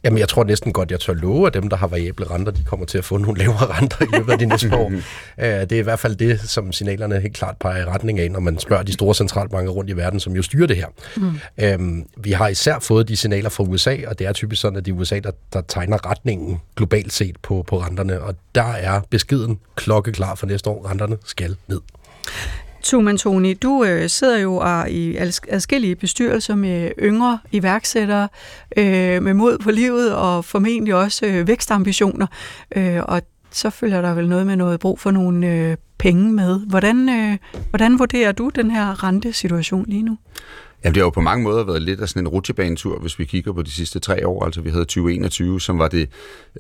[0.04, 2.64] Jamen, jeg tror næsten godt, jeg tør love, at dem, der har variable renter, de
[2.64, 4.92] kommer til at få nogle lavere renter i løbet af de næste år.
[5.40, 8.40] Det er i hvert fald det, som signalerne helt klart peger i retning af, når
[8.40, 10.88] man spørger de store centralbanker rundt i verden, som jo styrer det her.
[11.18, 11.40] Mm.
[11.58, 14.86] Øhm, vi har især fået de signaler fra USA, og det er typisk sådan, at
[14.86, 19.02] det er USA, der, der tegner retningen globalt set på, på renterne, og der er
[19.10, 20.90] beskeden klokkeklar for næste år.
[20.90, 21.82] Renterne skal ned.
[22.86, 25.18] Tuman Toni, du øh, sidder jo og i
[25.50, 28.28] adskillige bestyrelser med yngre iværksættere,
[28.78, 32.28] øh, med mod på livet og formentlig også øh, vækstambitioner.
[32.76, 33.22] Øh, og
[33.52, 36.60] så følger der vel noget med noget brug for nogle øh, penge med.
[36.60, 37.38] Hvordan, øh,
[37.70, 40.18] hvordan vurderer du den her rentesituation lige nu?
[40.86, 43.26] Ja, det har jo på mange måder været lidt af sådan en rutsjebanetur, hvis vi
[43.26, 44.46] kigger på de sidste tre år.
[44.46, 46.10] Altså vi havde 2021, som var det,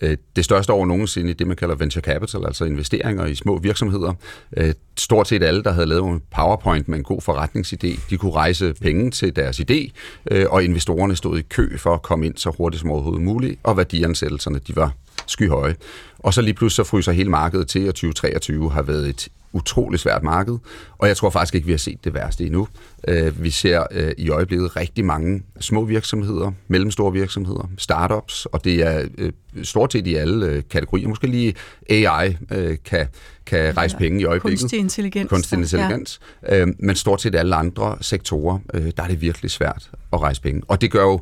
[0.01, 3.57] øh, det største år nogensinde i det, man kalder venture capital, altså investeringer i små
[3.57, 4.13] virksomheder.
[4.57, 8.31] Øh, stort set alle, der havde lavet en PowerPoint med en god forretningsidé, de kunne
[8.31, 9.91] rejse penge til deres idé,
[10.31, 13.59] øh, og investorerne stod i kø for at komme ind så hurtigt som overhovedet muligt,
[13.63, 14.91] og værdiansættelserne, de var
[15.27, 15.75] skyhøje.
[16.19, 20.00] Og så lige pludselig så fryser hele markedet til, og 2023 har været et utrolig
[20.00, 20.58] svært marked,
[20.98, 22.68] og jeg tror faktisk ikke, vi har set det værste endnu.
[23.08, 28.88] Øh, vi ser øh, i øjeblikket rigtig mange små virksomheder, mellemstore virksomheder, startups, og det
[28.88, 29.32] er øh,
[29.63, 31.08] stort set i alle kategorier.
[31.08, 31.54] Måske lige
[31.89, 32.38] AI
[32.86, 33.08] kan,
[33.46, 34.60] kan rejse penge i øjeblikket.
[34.60, 35.30] Kunstig intelligens.
[35.30, 36.20] Kunstig intelligens.
[36.50, 36.65] Ja.
[36.80, 38.60] Men stort set alle andre sektorer,
[38.98, 40.62] der er det virkelig svært at rejse penge.
[40.68, 41.20] Og det gør jo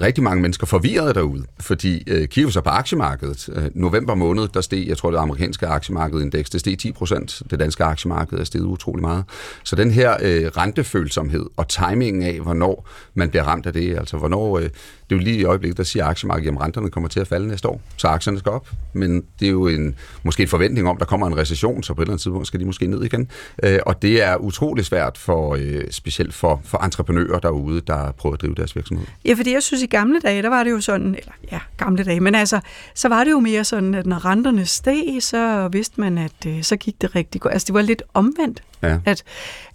[0.00, 4.48] rigtig mange mennesker forvirret derude, fordi øh, kigger vi så på aktiemarkedet, øh, november måned,
[4.54, 8.44] der steg, jeg tror det amerikanske aktiemarkedindeks, det steg 10 procent, det danske aktiemarked er
[8.44, 9.24] steget utrolig meget.
[9.64, 14.16] Så den her øh, rentefølsomhed og timingen af, hvornår man bliver ramt af det, altså
[14.16, 14.70] hvornår, øh, det
[15.10, 17.68] er jo lige i øjeblikket, der siger aktiemarkedet, at renterne kommer til at falde næste
[17.68, 21.04] år, så aktierne skal op, men det er jo en, måske en forventning om, der
[21.04, 23.28] kommer en recession, så på et eller andet tidspunkt skal de måske ned igen,
[23.62, 28.34] øh, og det er utrolig svært for, øh, specielt for, for entreprenører derude, der prøver
[28.34, 29.06] at drive deres virksomhed.
[29.24, 32.04] Ja, fordi jeg synes, i gamle dage, der var det jo sådan, eller ja, gamle
[32.04, 32.60] dage, men altså,
[32.94, 36.62] så var det jo mere sådan, at når renterne steg, så vidste man, at øh,
[36.62, 37.52] så gik det rigtig godt.
[37.52, 38.62] Altså, det var lidt omvendt.
[38.82, 38.98] Ja.
[39.04, 39.22] At,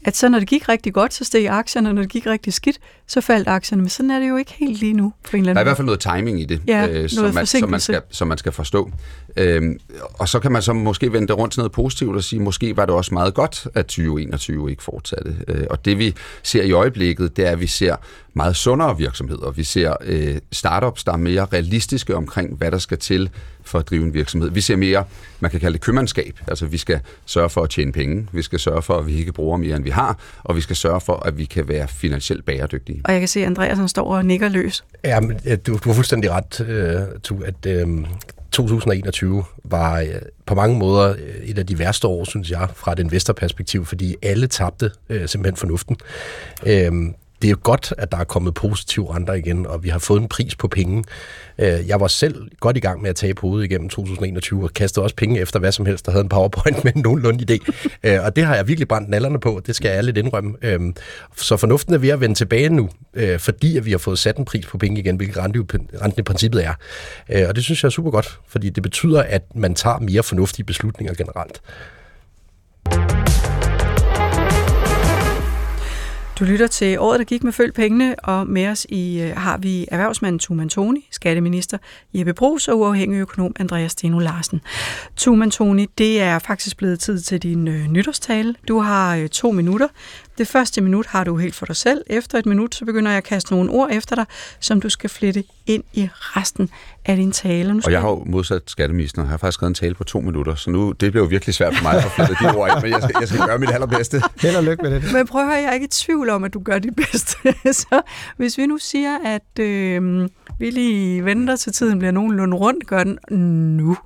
[0.06, 2.54] at så når det gik rigtig godt, så steg aktierne, og når det gik rigtig
[2.54, 3.82] skidt, så faldt aktierne.
[3.82, 5.63] Men sådan er det jo ikke helt lige nu, på en eller anden Der er
[5.63, 8.28] i hvert fald noget timing i det, ja, øh, som, man, som, man skal, som
[8.28, 8.91] man skal forstå.
[9.38, 9.80] Øhm,
[10.13, 12.78] og så kan man så måske vende det rundt til noget positivt og sige, måske
[12.78, 15.36] var det også meget godt, at 2021 ikke fortsatte.
[15.48, 17.96] Øh, og det vi ser i øjeblikket, det er, at vi ser
[18.34, 19.52] meget sundere virksomheder.
[19.52, 23.30] Vi ser øh, startups, der er mere realistiske omkring, hvad der skal til
[23.63, 24.52] for at drive en virksomhed.
[24.52, 25.04] Vi ser mere,
[25.39, 26.39] man kan kalde det købmandskab.
[26.48, 28.28] Altså vi skal sørge for at tjene penge.
[28.32, 30.62] Vi skal sørge for for, at vi ikke bruger mere, end vi har, og vi
[30.62, 33.01] skal sørge for, at vi kan være finansielt bæredygtige.
[33.05, 34.83] Og jeg kan se, at Andreas han står og nikker løs.
[35.03, 38.05] Ja, men, du, du har fuldstændig ret, uh, tu, at uh,
[38.51, 40.07] 2021 var uh,
[40.45, 44.47] på mange måder et af de værste år, synes jeg, fra et investorperspektiv, fordi alle
[44.47, 45.97] tabte uh, simpelthen fornuften.
[46.63, 50.00] Uh, det er jo godt, at der er kommet positive renter igen, og vi har
[50.00, 51.04] fået en pris på penge.
[51.60, 54.73] Øh, jeg var selv godt i gang med at tage på hovedet igennem 2021, og
[54.73, 57.89] kastede også penge efter hvad som helst, der havde en powerpoint med nogenlunde idé.
[58.04, 60.56] Øh, og det har jeg virkelig brændt nallerne på, det skal jeg lidt indrømme.
[60.62, 60.80] Øh,
[61.36, 62.89] så fornuften er ved at vende tilbage nu,
[63.38, 66.65] fordi at vi har fået sat en pris på penge igen, hvilket renten i princippet
[66.65, 66.73] er.
[67.47, 70.65] Og det synes jeg er super godt, fordi det betyder, at man tager mere fornuftige
[70.65, 71.62] beslutninger generelt.
[76.39, 79.58] Du lytter til året, der gik med Følg Pengene, og med os i øh, har
[79.58, 81.78] vi erhvervsmanden Tuman Toni, skatteminister
[82.13, 84.62] Jeppe Brugs og uafhængig økonom Andreas Steno Larsen.
[85.15, 88.56] Tuman Toni, det er faktisk blevet tid til din øh, nytårstale.
[88.67, 89.88] Du har øh, to minutter,
[90.38, 92.02] det første minut har du helt for dig selv.
[92.08, 94.26] Efter et minut, så begynder jeg at kaste nogle ord efter dig,
[94.60, 96.69] som du skal flette ind i resten
[97.06, 97.73] af din tale.
[97.73, 100.19] Nu og jeg har jo modsat skatteministeren, jeg har faktisk skrevet en tale på to
[100.19, 102.82] minutter, så nu det bliver jo virkelig svært for mig at flette de ord ind,
[102.82, 104.21] men jeg skal, jeg skal gøre mit allerbedste.
[104.41, 105.13] Held og lykke med det.
[105.13, 107.38] Men prøv at høre, jeg er ikke i tvivl om, at du gør dit bedste.
[107.82, 108.02] så
[108.38, 113.04] hvis vi nu siger, at øh, vi lige venter til tiden bliver nogenlunde rundt, gør
[113.04, 113.19] den
[113.78, 113.97] nu.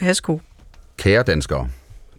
[0.00, 0.38] Værsgo.
[0.96, 1.68] Kære danskere,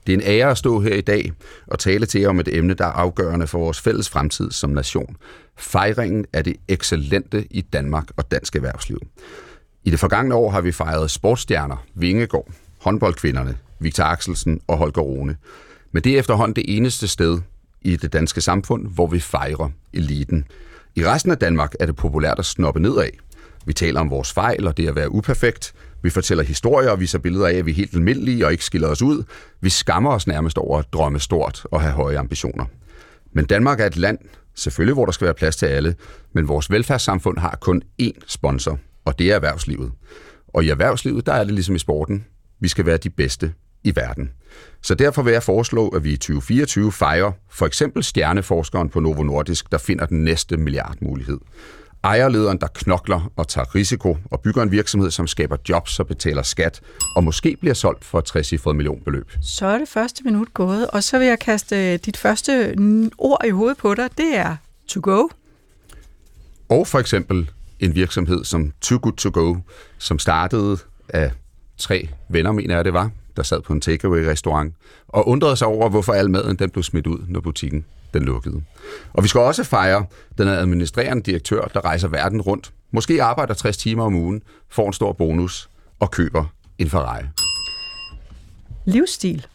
[0.08, 1.32] det er en ære at stå her i dag
[1.68, 4.70] og tale til jer om et emne, der er afgørende for vores fælles fremtid som
[4.70, 5.16] nation.
[5.58, 9.00] Fejringen af det excellente i Danmark og dansk erhvervsliv.
[9.84, 15.38] I det forgangne år har vi fejret sportsstjerner, Vingegård, håndboldkvinderne, Victor Axelsen og Holger Rune.
[15.92, 17.40] Men det er efterhånden det eneste sted
[17.82, 20.46] i det danske samfund, hvor vi fejrer eliten.
[20.96, 23.10] I resten af Danmark er det populært at snoppe nedad.
[23.66, 27.20] Vi taler om vores fejl og det at være uperfekt, vi fortæller historier og viser
[27.20, 29.24] billeder af, at vi er helt almindelige og ikke skiller os ud.
[29.62, 32.66] Vi skammer os nærmest over at drømme stort og have høje ambitioner.
[33.34, 34.18] Men Danmark er et land,
[34.56, 35.96] selvfølgelig hvor der skal være plads til alle,
[36.34, 39.92] men vores velfærdssamfund har kun én sponsor, og det er erhvervslivet.
[40.48, 42.26] Og i erhvervslivet, der er det ligesom i sporten.
[42.60, 44.32] Vi skal være de bedste i verden.
[44.82, 49.24] Så derfor vil jeg foreslå, at vi i 2024 fejrer for eksempel stjerneforskeren på Novo
[49.24, 51.40] Nordisk, der finder den næste milliardmulighed
[52.04, 56.42] ejerlederen, der knokler og tager risiko og bygger en virksomhed, som skaber jobs og betaler
[56.42, 56.82] skat,
[57.16, 59.32] og måske bliver solgt for et 60 millionbeløb.
[59.42, 62.76] Så er det første minut gået, og så vil jeg kaste dit første
[63.18, 64.10] ord i hovedet på dig.
[64.18, 64.56] Det er
[64.88, 65.28] to go.
[66.70, 69.56] Og for eksempel en virksomhed som Too Good To Go,
[69.98, 70.78] som startede
[71.10, 71.32] af
[71.78, 74.76] tre venner, mener jeg det var, der sad på en takeaway-restaurant,
[75.08, 78.64] og undrede sig over, hvorfor al maden den blev smidt ud, når butikken den lukkede.
[79.14, 80.06] Og vi skal også fejre
[80.38, 84.94] den administrerende direktør, der rejser verden rundt, måske arbejder 60 timer om ugen, får en
[84.94, 85.70] stor bonus
[86.00, 86.46] og køber
[86.78, 87.24] en Ferrari.
[88.86, 89.46] Livsstil.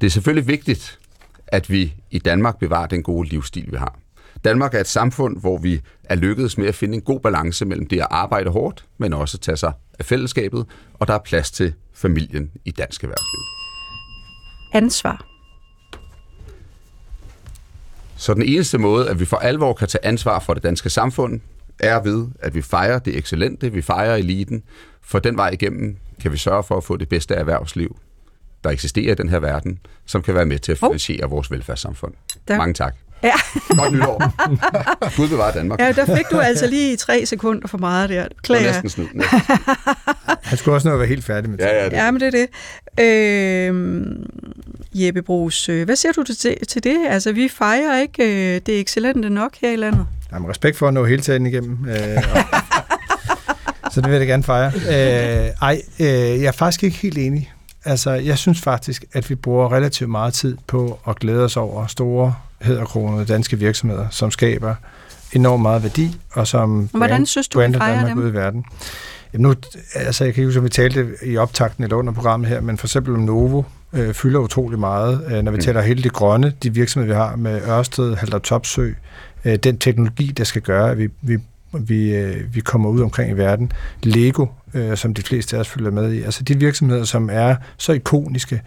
[0.00, 0.98] Det er selvfølgelig vigtigt,
[1.46, 3.98] at vi i Danmark bevarer den gode livsstil, vi har.
[4.44, 7.86] Danmark er et samfund, hvor vi er lykkedes med at finde en god balance mellem
[7.86, 11.50] det at arbejde hårdt, men også at tage sig af fællesskabet, og der er plads
[11.50, 13.40] til familien i dansk erhvervsliv.
[14.72, 15.24] Ansvar.
[18.16, 21.40] Så den eneste måde, at vi for alvor kan tage ansvar for det danske samfund,
[21.78, 24.62] er ved, at vi fejrer det excellente, vi fejrer eliten,
[25.02, 27.96] for den vej igennem kan vi sørge for at få det bedste erhvervsliv,
[28.64, 31.30] der eksisterer i den her verden, som kan være med til at finansiere oh.
[31.30, 32.14] vores velfærdssamfund.
[32.48, 32.56] Der.
[32.56, 32.96] Mange tak.
[33.22, 33.32] Ja.
[33.68, 34.32] Godt nytår.
[35.16, 35.80] Gud bevarer Danmark.
[35.80, 38.26] Ja, der fik du altså lige tre sekunder for meget der.
[38.42, 38.62] Klager.
[38.62, 39.06] Det var næsten snud.
[40.42, 41.64] Han skulle også nå at være helt færdig med det.
[41.64, 41.92] Ja, ja, det.
[41.92, 42.48] ja, men det er det.
[43.04, 44.06] Øh,
[44.94, 46.96] Jeppe Brugs, hvad siger du til, til det?
[47.08, 50.06] Altså, vi fejrer ikke øh, det er excellente nok her i landet.
[50.32, 51.78] Jamen, respekt for at nå hele tiden igennem.
[51.88, 51.96] Øh,
[53.92, 54.72] så det vil jeg da gerne fejre.
[54.74, 57.52] Øh, ej, øh, jeg er faktisk ikke helt enig.
[57.84, 61.86] Altså, jeg synes faktisk, at vi bruger relativt meget tid på at glæde os over
[61.86, 64.74] store hedderkronede danske virksomheder, som skaber
[65.32, 68.18] enormt meget værdi, og som Hvordan brand, synes du, brander Danmark dem?
[68.18, 68.64] ud i verden.
[69.32, 69.54] Jamen nu,
[69.94, 72.78] altså jeg kan ikke huske, at vi talte i optakten eller under programmet her, men
[72.78, 75.62] for eksempel om Novo øh, fylder utrolig meget, øh, når vi mm.
[75.62, 78.92] taler hele det grønne, de virksomheder, vi har med Ørsted, Halder Topsø,
[79.44, 81.38] øh, den teknologi, der skal gøre, at vi, vi,
[81.72, 83.72] vi, øh, vi kommer ud omkring i verden.
[84.02, 86.22] Lego, øh, som de fleste af os følger med i.
[86.22, 88.62] Altså de virksomheder, som er så ikoniske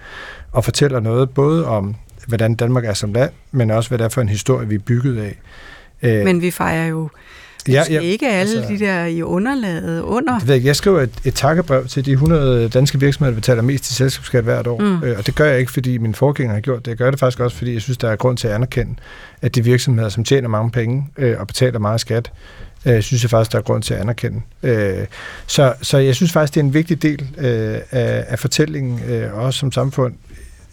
[0.51, 1.95] og fortæller noget både om
[2.27, 4.79] hvordan Danmark er som land, men også hvad det er for en historie, vi er
[4.79, 5.39] bygget af.
[6.01, 7.09] Øh, men vi fejrer jo
[7.67, 10.39] Ja, ja, ikke alle altså, de der i underlaget under.
[10.39, 13.61] Det ved jeg, jeg skriver et, et takkebrev til de 100 danske virksomheder, der betaler
[13.61, 14.79] mest til selskabsskat hvert år.
[14.79, 15.03] Mm.
[15.03, 16.87] Øh, og det gør jeg ikke, fordi min forgænger har gjort det.
[16.87, 18.95] Jeg gør det faktisk også, fordi jeg synes, der er grund til at anerkende,
[19.41, 22.31] at de virksomheder, som tjener mange penge øh, og betaler meget skat,
[22.85, 24.41] øh, synes jeg faktisk, der er grund til at anerkende.
[24.63, 25.05] Øh,
[25.47, 29.37] så, så jeg synes faktisk, det er en vigtig del øh, af, af fortællingen, øh,
[29.37, 30.13] også som samfund,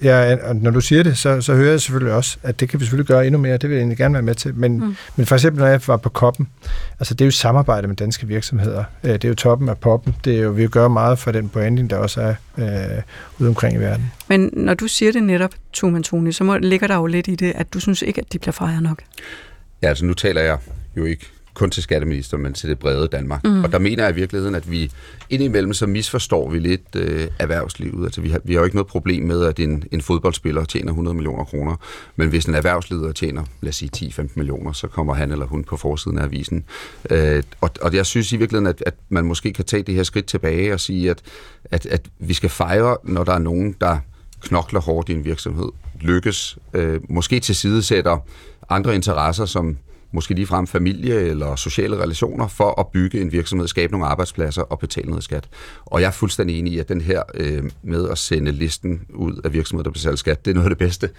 [0.03, 2.81] ja, og når du siger det, så, så hører jeg selvfølgelig også, at det kan
[2.81, 3.53] vi selvfølgelig gøre endnu mere.
[3.53, 4.55] Det vil jeg egentlig gerne være med til.
[4.55, 4.97] Men, mm.
[5.17, 6.49] men for eksempel, når jeg var på koppen,
[7.01, 8.85] altså det er jo samarbejde med danske virksomheder.
[9.05, 10.17] Øh, det er jo toppen af poppen.
[10.25, 13.03] Det er jo, vi gør meget for den branding, der også er øh,
[13.39, 14.13] ude omkring i verden.
[14.29, 17.35] Men når du siger det netop, Tuman Toni, så må, ligger der jo lidt i
[17.35, 19.03] det, at du synes ikke, at de bliver fejret nok.
[19.83, 20.59] Ja, altså nu taler jeg
[20.97, 21.27] jo ikke
[21.59, 23.44] kun til skatteminister, men til det brede Danmark.
[23.44, 23.64] Mm.
[23.64, 24.92] Og der mener jeg i virkeligheden, at vi
[25.31, 28.05] indimellem så misforstår vi lidt øh, erhvervslivet.
[28.05, 30.92] Altså vi har, vi har jo ikke noget problem med, at en, en fodboldspiller tjener
[30.92, 31.77] 100 millioner kroner,
[32.16, 35.64] men hvis en erhvervsleder tjener, lad os sige 10-15 millioner, så kommer han eller hun
[35.64, 36.64] på forsiden af avisen.
[37.11, 40.03] Øh, og, og jeg synes i virkeligheden, at, at man måske kan tage det her
[40.03, 41.23] skridt tilbage og sige, at,
[41.64, 43.99] at, at vi skal fejre, når der er nogen, der
[44.40, 45.68] knokler hårdt i en virksomhed,
[46.01, 48.18] lykkes, øh, måske tilsidesætter
[48.68, 49.77] andre interesser, som
[50.12, 54.62] måske lige frem familie eller sociale relationer, for at bygge en virksomhed, skabe nogle arbejdspladser
[54.62, 55.49] og betale noget skat.
[55.85, 59.40] Og jeg er fuldstændig enig i, at den her øh, med at sende listen ud
[59.44, 61.11] af virksomheder, der betaler skat, det er noget af det bedste,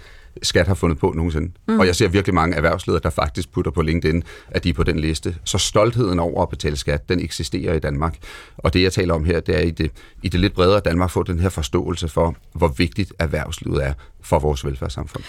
[0.42, 1.52] skat har fundet på nogensinde.
[1.68, 1.78] Mm.
[1.78, 4.82] Og jeg ser virkelig mange erhvervsledere, der faktisk putter på LinkedIn, at de er på
[4.82, 5.36] den liste.
[5.44, 8.16] Så stoltheden over at betale skat, den eksisterer i Danmark.
[8.56, 9.90] Og det, jeg taler om her, det er i det,
[10.22, 14.38] i det lidt bredere Danmark, få den her forståelse for, hvor vigtigt erhvervslivet er for
[14.38, 15.24] vores velfærdssamfund.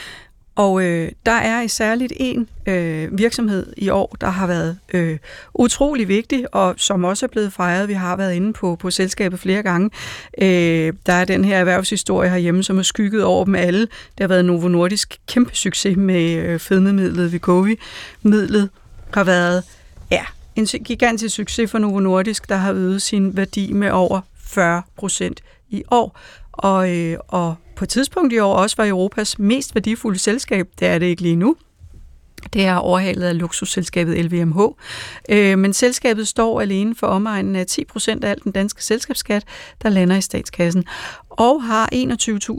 [0.56, 5.18] Og øh, der er særligt en øh, virksomhed i år, der har været øh,
[5.54, 7.88] utrolig vigtig, og som også er blevet fejret.
[7.88, 9.90] Vi har været inde på, på selskabet flere gange.
[10.42, 13.82] Øh, der er den her erhvervshistorie herhjemme, som er skygget over dem alle.
[13.82, 17.76] Det har været Novo Nordisk kæmpe succes med øh, fedmemidlet Vicovi.
[18.22, 18.70] Midlet
[19.14, 19.64] har været
[20.12, 20.24] ja,
[20.56, 25.42] en gigantisk succes for Novo Nordisk, der har øget sin værdi med over 40 procent
[25.70, 26.20] i år.
[26.62, 30.68] Og, øh, og på et tidspunkt i år også var Europas mest værdifulde selskab.
[30.80, 31.56] Det er det ikke lige nu.
[32.54, 34.60] Det er overhalet af luksusselskabet LVMH.
[35.30, 39.44] Øh, men selskabet står alene for omegnen af 10% af al den danske selskabsskat,
[39.82, 40.84] der lander i statskassen,
[41.30, 41.90] og har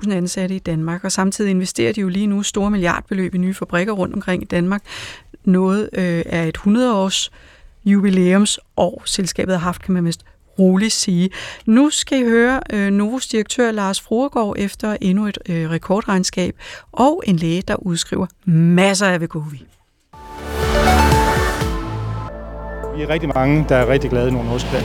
[0.04, 1.04] 21.000 ansatte i Danmark.
[1.04, 4.46] Og samtidig investerer de jo lige nu store milliardbeløb i nye fabrikker rundt omkring i
[4.46, 4.82] Danmark.
[5.44, 7.30] Noget øh, er et 100-års
[7.84, 10.24] jubilæumsår, selskabet har haft, kan man vist
[10.58, 11.30] roligt sige.
[11.66, 16.54] Nu skal I høre øh, Novos direktør Lars Fruergaard efter endnu et øh, rekordregnskab,
[16.92, 19.66] og en læge, der udskriver masser af Vegovi.
[22.96, 24.84] Vi er rigtig mange, der er rigtig glade i nogle Nordsjælland.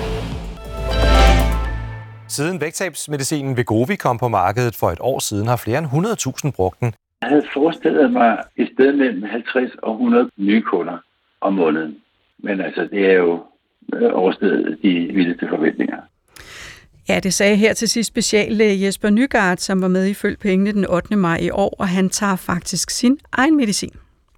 [2.28, 6.80] Siden vægttabsmedicinen Vegovi kom på markedet for et år siden, har flere end 100.000 brugt
[6.80, 6.94] den.
[7.22, 10.98] Jeg havde forestillet mig et sted mellem 50 og 100 nye kunder
[11.42, 11.98] om måneden.
[12.40, 13.44] Men altså, det er jo
[14.14, 15.98] oversteget de vildeste forventninger.
[17.10, 20.72] Ja, det sagde her til sidst speciallæge Jesper Nygaard, som var med i Følg Pengene
[20.72, 21.16] den 8.
[21.16, 23.94] maj i år, og han tager faktisk sin egen medicin.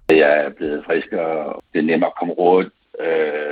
[0.08, 3.06] Jeg er blevet friskere, og det er nemmere at komme rundt, øh,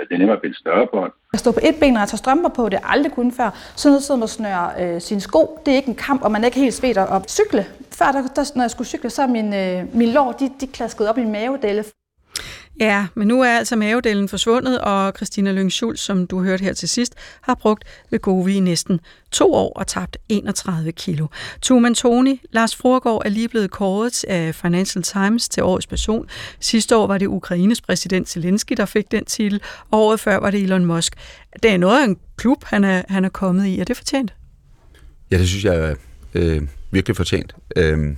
[0.09, 1.13] det er nemmere at binde større bånd.
[1.33, 3.51] At stå på et ben, når jeg tager strømper på, det er aldrig kun før.
[3.77, 6.43] Sådan noget som at snøre øh, sine sko, det er ikke en kamp, og man
[6.43, 7.65] er ikke helt svedt at cykle.
[7.99, 10.67] Før, der, der, når jeg skulle cykle, så er min, øh, min lår, de, de
[10.67, 11.85] klaskede op i mavedelle.
[12.81, 16.88] Ja, men nu er altså mavedelen forsvundet, og Christina Lyng som du hørte her til
[16.88, 21.27] sidst, har brugt Vegovi i næsten to år og tabt 31 kilo.
[21.62, 26.29] Tuman Toni, Lars Frogård er lige blevet kåret af Financial Times til årets person.
[26.61, 29.61] Sidste år var det Ukraines præsident Zelensky, der fik den titel,
[29.91, 31.14] og året før var det Elon Musk.
[31.62, 33.81] Det er noget af en klub, han er, han er kommet i.
[33.81, 34.35] Er det fortjent?
[35.31, 35.95] Ja, det synes jeg er
[36.35, 37.55] øh, virkelig fortjent.
[37.77, 38.17] Øh,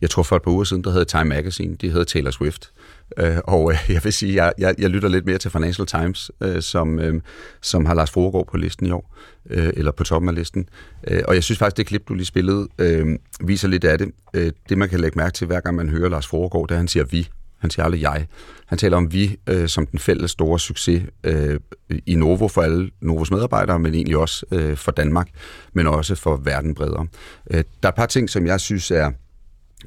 [0.00, 2.70] jeg tror for et par uger siden, der havde Time Magazine, de havde Taylor Swift.
[2.76, 2.83] Øh,
[3.18, 6.30] Øh, og øh, jeg vil sige, jeg, jeg, jeg lytter lidt mere til Financial Times,
[6.40, 7.20] øh, som, øh,
[7.62, 9.16] som har Lars Fruergaard på listen i år,
[9.50, 10.68] øh, eller på toppen af listen.
[11.08, 13.06] Øh, og jeg synes faktisk, det klip, du lige spillede, øh,
[13.40, 14.10] viser lidt af det.
[14.34, 16.76] Øh, det, man kan lægge mærke til, hver gang man hører Lars Fruergaard, det er,
[16.76, 17.28] at han siger vi.
[17.58, 18.26] Han siger aldrig jeg.
[18.66, 21.60] Han taler om vi øh, som den fælles store succes øh,
[22.06, 25.28] i Novo for alle Novos medarbejdere, men egentlig også øh, for Danmark,
[25.72, 27.06] men også for verden bredere.
[27.50, 29.10] Øh, der er et par ting, som jeg synes er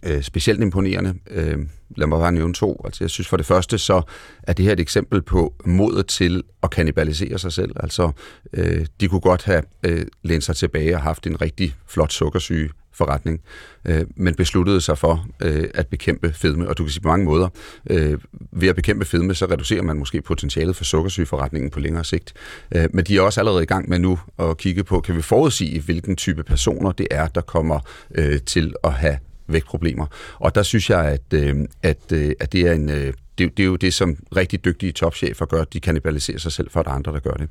[0.03, 1.13] øh, specielt imponerende.
[1.31, 1.57] Øh,
[1.95, 2.81] lad mig bare nævne to.
[2.85, 4.01] Altså, jeg synes for det første, så
[4.43, 7.71] er det her et eksempel på modet til at kannibalisere sig selv.
[7.75, 8.11] Altså,
[8.53, 12.69] øh, de kunne godt have øh, lænet sig tilbage og haft en rigtig flot sukkersyge
[12.97, 13.41] forretning,
[13.85, 16.69] øh, men besluttede sig for øh, at bekæmpe fedme.
[16.69, 17.49] Og du kan sige på mange måder,
[17.89, 18.19] øh,
[18.51, 22.33] ved at bekæmpe fedme, så reducerer man måske potentialet for sukkersygeforretningen på længere sigt.
[22.75, 25.21] Øh, men de er også allerede i gang med nu at kigge på, kan vi
[25.21, 27.79] forudsige, hvilken type personer det er, der kommer
[28.15, 29.17] øh, til at have
[29.47, 30.05] vægtproblemer.
[30.39, 32.89] Og der synes jeg, at, øh, at, øh, at det er en...
[32.89, 35.63] Øh, det, det er jo det, som rigtig dygtige topchefer gør.
[35.63, 37.49] De kanibaliserer sig selv, for at andre, der gør det.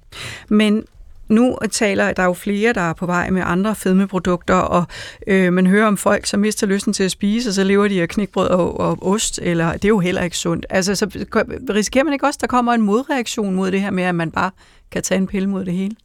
[0.48, 0.84] Men
[1.28, 4.84] nu taler der er jo flere, der er på vej med andre fedmeprodukter, og
[5.26, 8.02] øh, man hører om folk, som mister lysten til at spise, og så lever de
[8.02, 10.66] af knækbrød og, og ost, eller det er jo heller ikke sundt.
[10.70, 11.26] Altså, så
[11.70, 14.30] risikerer man ikke også, at der kommer en modreaktion mod det her med, at man
[14.30, 14.50] bare
[14.90, 15.96] kan tage en pille mod det hele?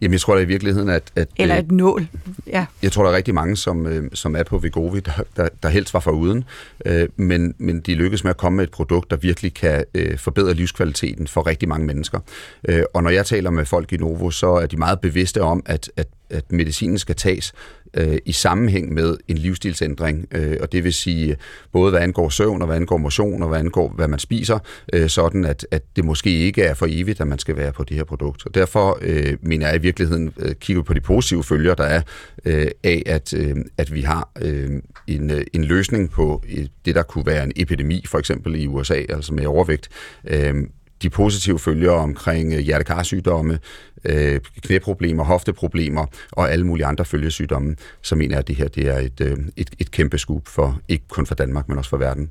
[0.00, 1.02] Jamen, jeg tror da i virkeligheden, at...
[1.16, 2.06] at Eller øh, et nål,
[2.46, 2.66] ja.
[2.82, 5.68] Jeg tror, der er rigtig mange, som, øh, som er på Vegovi, der, der, der
[5.68, 6.44] helst var for uden,
[6.86, 10.18] øh, men, men de lykkes med at komme med et produkt, der virkelig kan øh,
[10.18, 12.20] forbedre livskvaliteten for rigtig mange mennesker.
[12.68, 15.62] Øh, og når jeg taler med folk i Novo, så er de meget bevidste om,
[15.66, 17.52] at, at, at medicinen skal tages
[17.94, 21.36] øh, i sammenhæng med en livsstilsændring, øh, og det vil sige
[21.72, 24.58] både hvad angår søvn og hvad angår motion og hvad angår hvad man spiser,
[24.92, 27.84] øh, sådan at, at det måske ikke er for evigt, at man skal være på
[27.84, 28.46] det her produkt.
[28.46, 32.02] Og derfor øh, mener jeg i virkeligheden øh, kigger på de positive følger, der er
[32.44, 34.70] øh, af, at, øh, at vi har øh,
[35.06, 38.66] en, øh, en løsning på øh, det, der kunne være en epidemi, for eksempel i
[38.66, 39.88] USA, altså med overvægt.
[40.28, 40.54] Øh,
[41.02, 43.58] de positive følger omkring øh, hjertekarsygdomme,
[44.04, 48.88] øh, knæproblemer, hofteproblemer og alle mulige andre følgesygdomme, så mener jeg, at det her det
[48.88, 51.96] er et, øh, et, et kæmpe skub for ikke kun for Danmark, men også for
[51.96, 52.30] verden.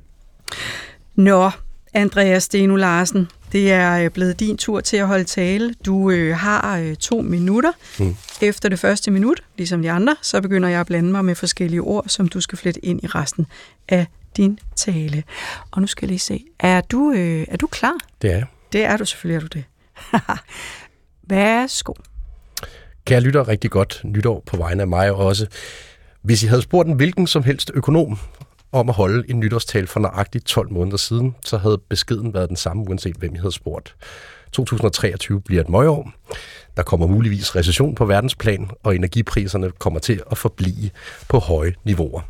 [1.14, 1.50] Nå,
[1.94, 5.74] Andreas Steno Larsen, det er blevet din tur til at holde tale.
[5.86, 7.72] Du øh, har øh, to minutter.
[7.98, 8.16] Mm.
[8.42, 11.80] Efter det første minut, ligesom de andre, så begynder jeg at blande mig med forskellige
[11.80, 13.46] ord, som du skal flette ind i resten
[13.88, 14.06] af
[14.36, 15.22] din tale.
[15.70, 17.96] Og nu skal jeg lige se, er du, øh, er du klar?
[18.22, 18.46] Det er jeg.
[18.72, 19.64] Det er du selvfølgelig, er du det.
[21.30, 21.92] Værsgo.
[23.04, 25.46] Kære lytter, rigtig godt nytår på vegne af mig også.
[26.22, 28.18] Hvis I havde spurgt en hvilken som helst økonom
[28.72, 32.56] om at holde en nytårstal for nøjagtigt 12 måneder siden, så havde beskeden været den
[32.56, 33.96] samme, uanset hvem I havde spurgt.
[34.52, 36.12] 2023 bliver et møgår.
[36.76, 40.90] Der kommer muligvis recession på verdensplan, og energipriserne kommer til at forblive
[41.28, 42.20] på høje niveauer.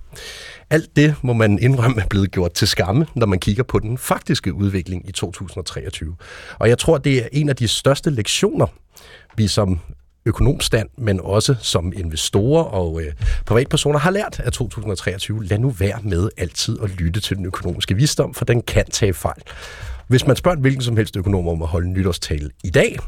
[0.70, 3.98] Alt det må man indrømme er blevet gjort til skamme, når man kigger på den
[3.98, 6.16] faktiske udvikling i 2023.
[6.58, 8.66] Og jeg tror, det er en af de største lektioner,
[9.36, 9.80] vi som
[10.26, 13.12] økonomstand, men også som investorer og øh,
[13.46, 15.44] privatpersoner har lært af 2023.
[15.44, 19.14] Lad nu være med altid at lytte til den økonomiske visdom, for den kan tage
[19.14, 19.42] fejl.
[20.10, 22.98] Hvis man spørger hvilken som helst økonom om at holde nytårstale i dag,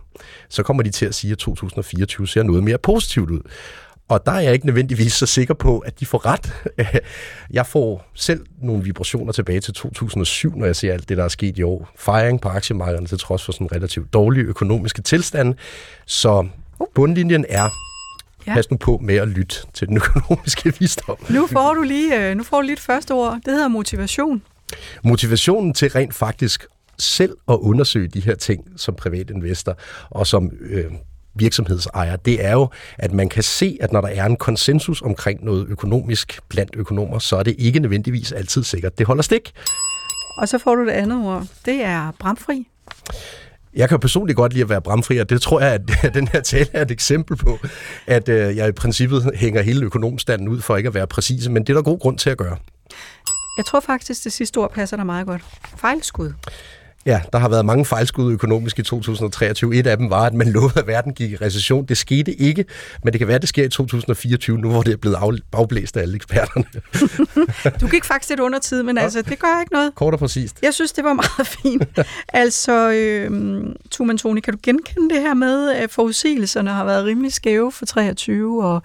[0.49, 3.41] så kommer de til at sige, at 2024 ser noget mere positivt ud.
[4.09, 6.53] Og der er jeg ikke nødvendigvis så sikker på, at de får ret.
[7.51, 11.29] Jeg får selv nogle vibrationer tilbage til 2007, når jeg ser alt det, der er
[11.29, 11.91] sket i år.
[11.97, 15.57] Fejring på aktiemarkederne til trods for sådan relativt dårlige økonomiske tilstande.
[16.07, 16.49] Så
[16.95, 17.69] bundlinjen er,
[18.47, 18.55] ja.
[18.55, 21.17] pas nu på med at lytte til den økonomiske visdom.
[21.31, 23.35] Nu får du lige, øh, nu får du lige et første ord.
[23.35, 24.43] Det hedder motivation.
[25.03, 26.67] Motivationen til rent faktisk
[26.99, 29.77] selv at undersøge de her ting som privat investor
[30.11, 30.85] og som øh,
[31.35, 32.69] virksomhedsejer, det er jo,
[32.99, 37.19] at man kan se, at når der er en konsensus omkring noget økonomisk blandt økonomer,
[37.19, 38.99] så er det ikke nødvendigvis altid sikkert.
[38.99, 39.53] Det holder stik.
[40.39, 41.47] Og så får du det andet ord.
[41.65, 42.69] Det er bramfri.
[43.75, 46.41] Jeg kan personligt godt lide at være bramfri, og det tror jeg, at den her
[46.41, 47.59] tale er et eksempel på,
[48.07, 51.63] at øh, jeg i princippet hænger hele økonomstanden ud for ikke at være præcise, men
[51.63, 52.57] det er der god grund til at gøre.
[53.57, 55.43] Jeg tror faktisk, det sidste ord passer der meget godt.
[55.77, 56.33] Fejlskud.
[57.07, 59.75] Ja, der har været mange fejlskud økonomisk i 2023.
[59.75, 61.85] Et af dem var, at man lovede, at verden gik i recession.
[61.85, 62.65] Det skete ikke,
[63.05, 65.97] men det kan være, at det sker i 2024, nu hvor det er blevet bagblæst
[65.97, 66.65] af alle eksperterne.
[67.81, 69.95] du gik faktisk lidt under tid, men altså, det gør ikke noget.
[69.95, 70.59] Kort og præcist.
[70.63, 71.99] Jeg synes, det var meget fint.
[72.29, 77.33] altså, øh, Tuman Toni, kan du genkende det her med, at forudsigelserne har været rimelig
[77.33, 78.83] skæve for 23, og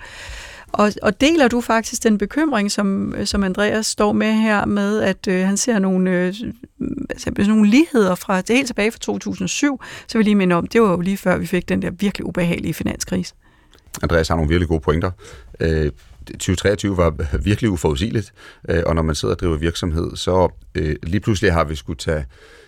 [0.77, 5.27] og, og deler du faktisk den bekymring, som, som Andreas står med her, med at
[5.27, 6.33] øh, han ser nogle, øh,
[7.09, 10.67] altså, nogle ligheder fra det helt tilbage fra 2007, så vil jeg lige minde om,
[10.67, 13.33] det var jo lige før vi fik den der virkelig ubehagelige finanskrise.
[14.03, 15.11] Andreas har nogle virkelig gode pointer.
[15.59, 15.91] Øh,
[16.27, 18.33] 2023 var virkelig uforudsigeligt,
[18.69, 21.97] øh, og når man sidder og driver virksomhed, så øh, lige pludselig har vi skulle
[21.97, 22.25] tage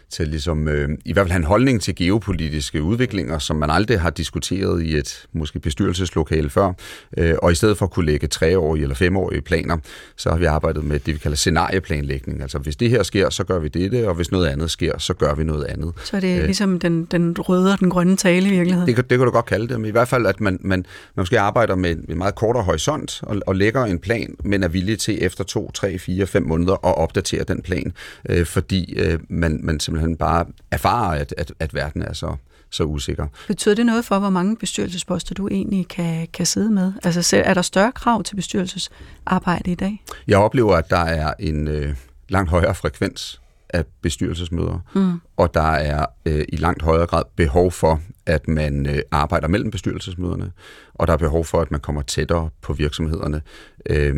[0.10, 4.00] til ligesom, øh, i hvert fald have en holdning til geopolitiske udviklinger, som man aldrig
[4.00, 6.74] har diskuteret i et måske bestyrelseslokale før.
[7.18, 9.78] Øh, og i stedet for at kunne lægge treårige eller femårige planer,
[10.16, 12.42] så har vi arbejdet med det, vi kalder scenarieplanlægning.
[12.42, 15.14] Altså hvis det her sker, så gør vi dette, og hvis noget andet sker, så
[15.14, 15.94] gør vi noget andet.
[16.04, 18.96] Så er det øh, ligesom den, den røde og den grønne tale i virkeligheden?
[18.96, 20.80] Det, det kan du godt kalde det, men i hvert fald, at man, man,
[21.16, 24.68] man måske arbejder med en meget kortere horisont og, og lægger en plan, men er
[24.68, 27.94] villig til efter to, tre, fire, fem måneder at opdatere den plan,
[28.30, 32.36] øh, fordi øh, man, man simpelthen simpelthen bare erfarer, at, at, at verden er så,
[32.70, 33.28] så usikker.
[33.48, 36.94] Betyder det noget for, hvor mange bestyrelsesposter du egentlig kan, kan sidde med?
[37.04, 40.04] Altså er der større krav til bestyrelsesarbejde i dag?
[40.28, 41.96] Jeg oplever, at der er en øh,
[42.30, 45.22] langt højere frekvens af bestyrelsesmøder, mm.
[45.38, 49.72] og der er øh, i langt højere grad behov for, at man øh, arbejder mellem
[49.72, 50.52] bestyrelsesmøderne,
[50.94, 53.42] og der er behov for, at man kommer tættere på virksomhederne.
[53.86, 54.16] Øh,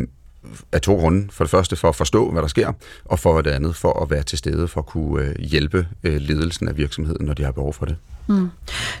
[0.72, 1.28] af to grunde.
[1.30, 2.72] For det første for at forstå, hvad der sker,
[3.04, 6.16] og for det andet for at være til stede for at kunne øh, hjælpe øh,
[6.16, 7.96] ledelsen af virksomheden, når de har behov for det.
[8.26, 8.48] Mm.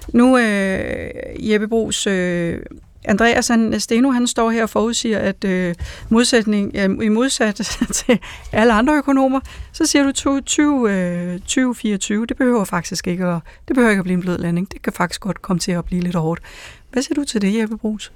[0.08, 1.10] Nu, øh,
[1.50, 2.58] Jeppe Brugs, øh,
[3.04, 5.74] Andreas han, Steno, han står her og forudsiger, at øh,
[6.08, 7.54] modsætning, ja, i modsat
[8.06, 8.18] til
[8.52, 9.40] alle andre økonomer,
[9.72, 14.04] så siger du 20, 2024, øh, det behøver faktisk ikke at, det behøver ikke at
[14.04, 14.72] blive en blød landing.
[14.72, 16.40] Det kan faktisk godt komme til at blive lidt hårdt.
[16.92, 18.12] Hvad siger du til det, Jeppe Brugs?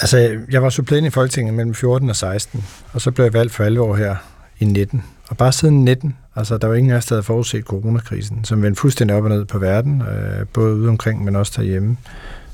[0.00, 3.52] Altså, jeg var supplerende i Folketinget mellem 14 og 16, og så blev jeg valgt
[3.52, 4.16] for alvor her
[4.58, 5.04] i 19.
[5.28, 8.62] Og bare siden 19, altså der var ingen af os, der havde forudset coronakrisen, som
[8.62, 11.96] vendte fuldstændig op og ned på verden, øh, både ude omkring, men også derhjemme.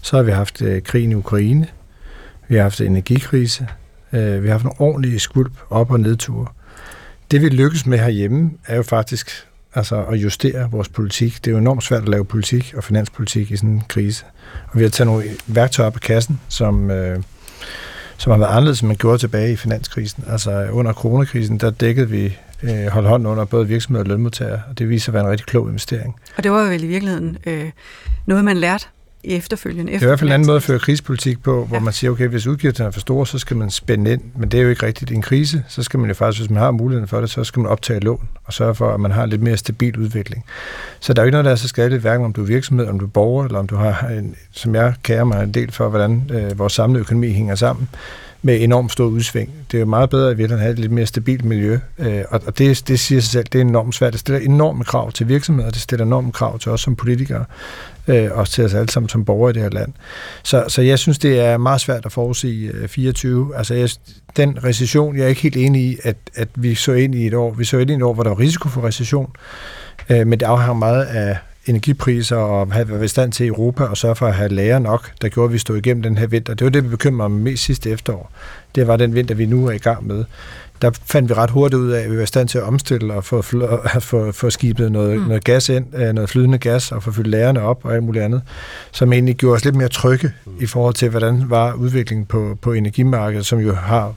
[0.02, 1.66] Så har vi haft øh, krigen i Ukraine,
[2.48, 3.66] vi har haft energikrise,
[4.12, 6.46] øh, vi har haft nogle ordentlige skulp op- og nedture.
[7.30, 11.44] Det vi lykkes med herhjemme, er jo faktisk altså, at justere vores politik.
[11.44, 14.24] Det er jo enormt svært at lave politik og finanspolitik i sådan en krise.
[14.68, 17.18] Og vi har taget nogle værktøjer op af kassen, som, øh,
[18.16, 20.24] som har været anderledes, end man gjorde tilbage i finanskrisen.
[20.28, 24.78] Altså under coronakrisen, der dækkede vi øh, holdt hånden under både virksomheder og lønmodtagere, og
[24.78, 26.16] det viser at være en rigtig klog investering.
[26.36, 27.70] Og det var jo vel i virkeligheden øh,
[28.26, 28.86] noget, man lærte
[29.24, 29.92] efterfølgende.
[29.92, 31.82] Det er i hvert fald en anden måde at føre krisepolitik på, hvor ja.
[31.82, 34.58] man siger, okay, hvis udgifterne er for store, så skal man spænde ind, men det
[34.58, 35.10] er jo ikke rigtigt.
[35.10, 37.44] I en krise, så skal man jo faktisk, hvis man har muligheden for det, så
[37.44, 40.44] skal man optage lån og sørge for, at man har en lidt mere stabil udvikling.
[41.00, 42.86] Så der er jo ikke noget, der er så skadeligt, hverken om du er virksomhed,
[42.86, 45.72] om du er borger, eller om du har, en, som jeg kærer mig en del
[45.72, 47.88] for, hvordan øh, vores samlede økonomi hænger sammen
[48.44, 49.50] med enormt stor udsving.
[49.70, 52.58] Det er jo meget bedre at vi have et lidt mere stabilt miljø, øh, og
[52.58, 54.12] det, det siger sig selv, det er enormt svært.
[54.12, 57.44] Det stiller enorme krav til virksomheder, det stiller enorme krav til os som politikere,
[58.08, 59.92] øh, og til os alle sammen som borgere i det her land.
[60.42, 63.56] Så, så jeg synes, det er meget svært at forudse øh, 24.
[63.56, 63.90] Altså jeg,
[64.36, 67.34] den recession, jeg er ikke helt enig i, at, at vi så ind i et
[67.34, 67.52] år.
[67.52, 69.30] Vi så ind i et år, hvor der var risiko for recession,
[70.08, 74.16] men det afhænger meget af energipriser og have været i stand til Europa og sørge
[74.16, 76.54] for at have lager nok, der gjorde, at vi stod igennem den her vinter.
[76.54, 78.32] Det var det, vi bekymrede mig mest sidste efterår.
[78.74, 80.24] Det var den vinter, vi nu er i gang med.
[80.82, 83.14] Der fandt vi ret hurtigt ud af, at vi var i stand til at omstille
[83.14, 83.42] og få,
[84.00, 85.26] få, få skibet noget, mm.
[85.26, 88.24] noget gas ind, øh, noget flydende gas, og få fyldt lagerne op og alt muligt
[88.24, 88.42] andet,
[88.92, 90.52] som egentlig gjorde os lidt mere trygge mm.
[90.60, 94.14] i forhold til, hvordan var udviklingen på, på energimarkedet, som jo har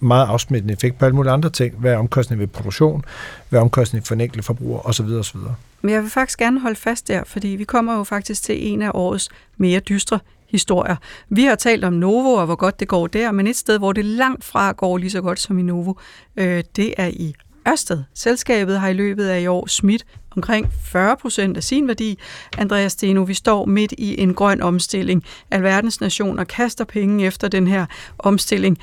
[0.00, 1.74] meget afsmittende effekt på alle mulige andre ting.
[1.74, 3.04] Hvad er omkostningen ved produktion?
[3.48, 4.88] Hvad er omkostningen for en enkelt forbruger?
[4.88, 5.06] Osv.
[5.06, 5.40] osv.
[5.82, 8.82] Men jeg vil faktisk gerne holde fast der, fordi vi kommer jo faktisk til en
[8.82, 10.18] af årets mere dystre
[10.48, 10.96] historier.
[11.28, 13.92] Vi har talt om Novo og hvor godt det går der, men et sted, hvor
[13.92, 15.94] det langt fra går lige så godt som i Novo,
[16.36, 17.34] øh, det er i
[17.68, 18.02] Ørsted.
[18.14, 20.04] Selskabet har i løbet af i år smidt
[20.36, 22.18] omkring 40 procent af sin værdi.
[22.58, 25.24] Andreas Steno, vi står midt i en grøn omstilling.
[25.50, 27.86] Alverdens nationer kaster penge efter den her
[28.18, 28.78] omstilling.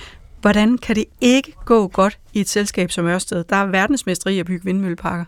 [0.45, 4.39] Hvordan kan det ikke gå godt i et selskab som Ørsted, der er verdensmester i
[4.39, 5.25] at bygge vindmølleparker?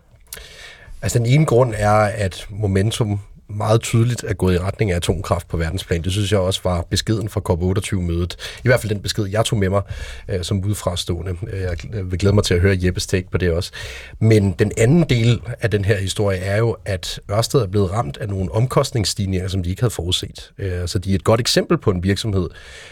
[1.02, 3.20] Altså den ene grund er, at momentum
[3.50, 6.02] meget tydeligt er gået i retning af atomkraft på verdensplan.
[6.02, 8.58] Det synes jeg også var beskeden fra COP28-mødet.
[8.58, 9.82] I hvert fald den besked, jeg tog med mig
[10.30, 11.36] øh, som udefrastående.
[11.54, 13.72] Øh, jeg vil glæde mig til at høre Jeppes take på det også.
[14.20, 18.18] Men den anden del af den her historie er jo, at Ørsted er blevet ramt
[18.18, 20.52] af nogle omkostningsstigninger, som de ikke havde forudset.
[20.58, 22.50] Øh, så de er et godt eksempel på en virksomhed,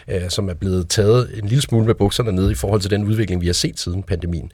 [0.08, 3.04] øh, som er blevet taget en lille smule med bukserne ned i forhold til den
[3.04, 4.52] udvikling, vi har set siden pandemien.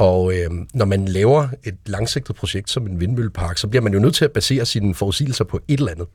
[0.00, 3.98] Og øh, når man laver et langsigtet projekt som en vindmøllepark, så bliver man jo
[3.98, 6.06] nødt til at basere sine forudsigelser på et eller andet.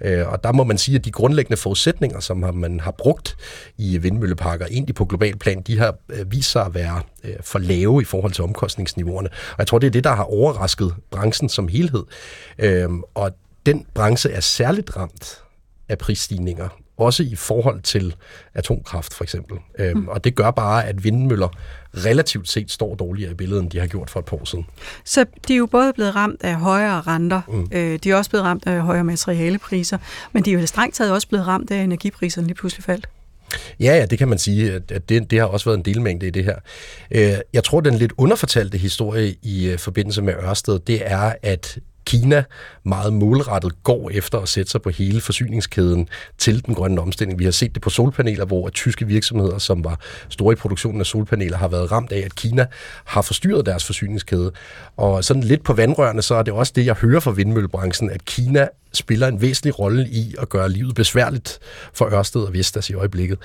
[0.00, 3.36] Øh, og der må man sige, at de grundlæggende forudsætninger, som man har brugt
[3.78, 7.58] i vindmølleparker, egentlig på global plan, de har øh, vist sig at være øh, for
[7.58, 9.28] lave i forhold til omkostningsniveauerne.
[9.28, 12.02] Og jeg tror, det er det, der har overrasket branchen som helhed.
[12.58, 13.30] Øh, og
[13.66, 15.42] den branche er særligt ramt
[15.88, 16.68] af prisstigninger
[17.00, 18.14] også i forhold til
[18.54, 19.58] atomkraft for eksempel.
[19.78, 20.08] Øhm, mm.
[20.08, 21.48] Og det gør bare, at vindmøller
[21.96, 24.66] relativt set står dårligere i billedet, end de har gjort for et par år siden.
[25.04, 27.68] Så de er jo både blevet ramt af højere renter, mm.
[27.72, 29.98] øh, de er også blevet ramt af højere materialepriser,
[30.32, 33.08] men de er jo strengt taget også blevet ramt af, at energipriserne lige pludselig faldt.
[33.80, 36.30] Ja, ja, det kan man sige, at det, det har også været en delmængde i
[36.30, 36.56] det her.
[37.10, 41.78] Øh, jeg tror, den lidt underfortalte historie i øh, forbindelse med Ørsted, det er, at
[42.04, 42.44] Kina
[42.84, 47.38] meget målrettet går efter at sætte sig på hele forsyningskæden til den grønne omstilling.
[47.38, 51.06] Vi har set det på solpaneler, hvor tyske virksomheder, som var store i produktionen af
[51.06, 52.66] solpaneler, har været ramt af, at Kina
[53.04, 54.52] har forstyrret deres forsyningskæde.
[54.96, 58.24] Og sådan lidt på vandrørene, så er det også det, jeg hører fra vindmøllebranchen, at
[58.24, 61.58] Kina spiller en væsentlig rolle i at gøre livet besværligt
[61.92, 63.38] for Ørsted og Vestas i øjeblikket,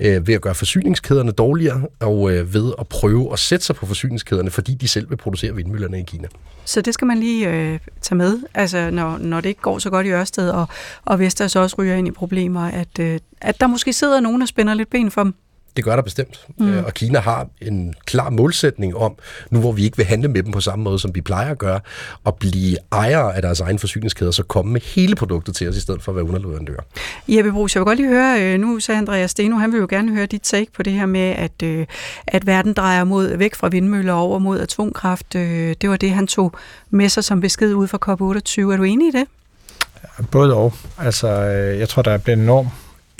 [0.00, 3.86] øh, ved at gøre forsyningskæderne dårligere, og øh, ved at prøve at sætte sig på
[3.86, 6.28] forsyningskæderne, fordi de selv vil producere vindmøllerne i Kina.
[6.64, 9.90] Så det skal man lige øh, tage med, altså når, når det ikke går så
[9.90, 10.68] godt i Ørsted, og,
[11.04, 14.46] og Vestas også ryger ind i problemer, at, øh, at der måske sidder nogen, der
[14.46, 15.34] spænder lidt ben for dem.
[15.76, 16.46] Det gør der bestemt.
[16.58, 16.68] Mm.
[16.68, 19.14] Øh, og Kina har en klar målsætning om,
[19.50, 21.58] nu hvor vi ikke vil handle med dem på samme måde, som vi plejer at
[21.58, 21.80] gøre,
[22.26, 25.80] at blive ejere af deres egen forsyningskæder, så komme med hele produktet til os, i
[25.80, 26.76] stedet for at være underleverandør.
[27.28, 29.86] Jeppe Brugs, jeg vil godt lige høre, øh, nu sagde Andreas Steno, han vil jo
[29.90, 31.86] gerne høre dit take på det her med, at, øh,
[32.26, 35.32] at verden drejer mod, væk fra vindmøller over mod atomkraft.
[35.32, 36.52] Det var det, han tog
[36.90, 38.72] med sig som besked ud fra COP28.
[38.72, 39.26] Er du enig i det?
[40.30, 40.72] Både og.
[40.98, 41.28] Altså,
[41.78, 42.66] jeg tror, der er blevet enorm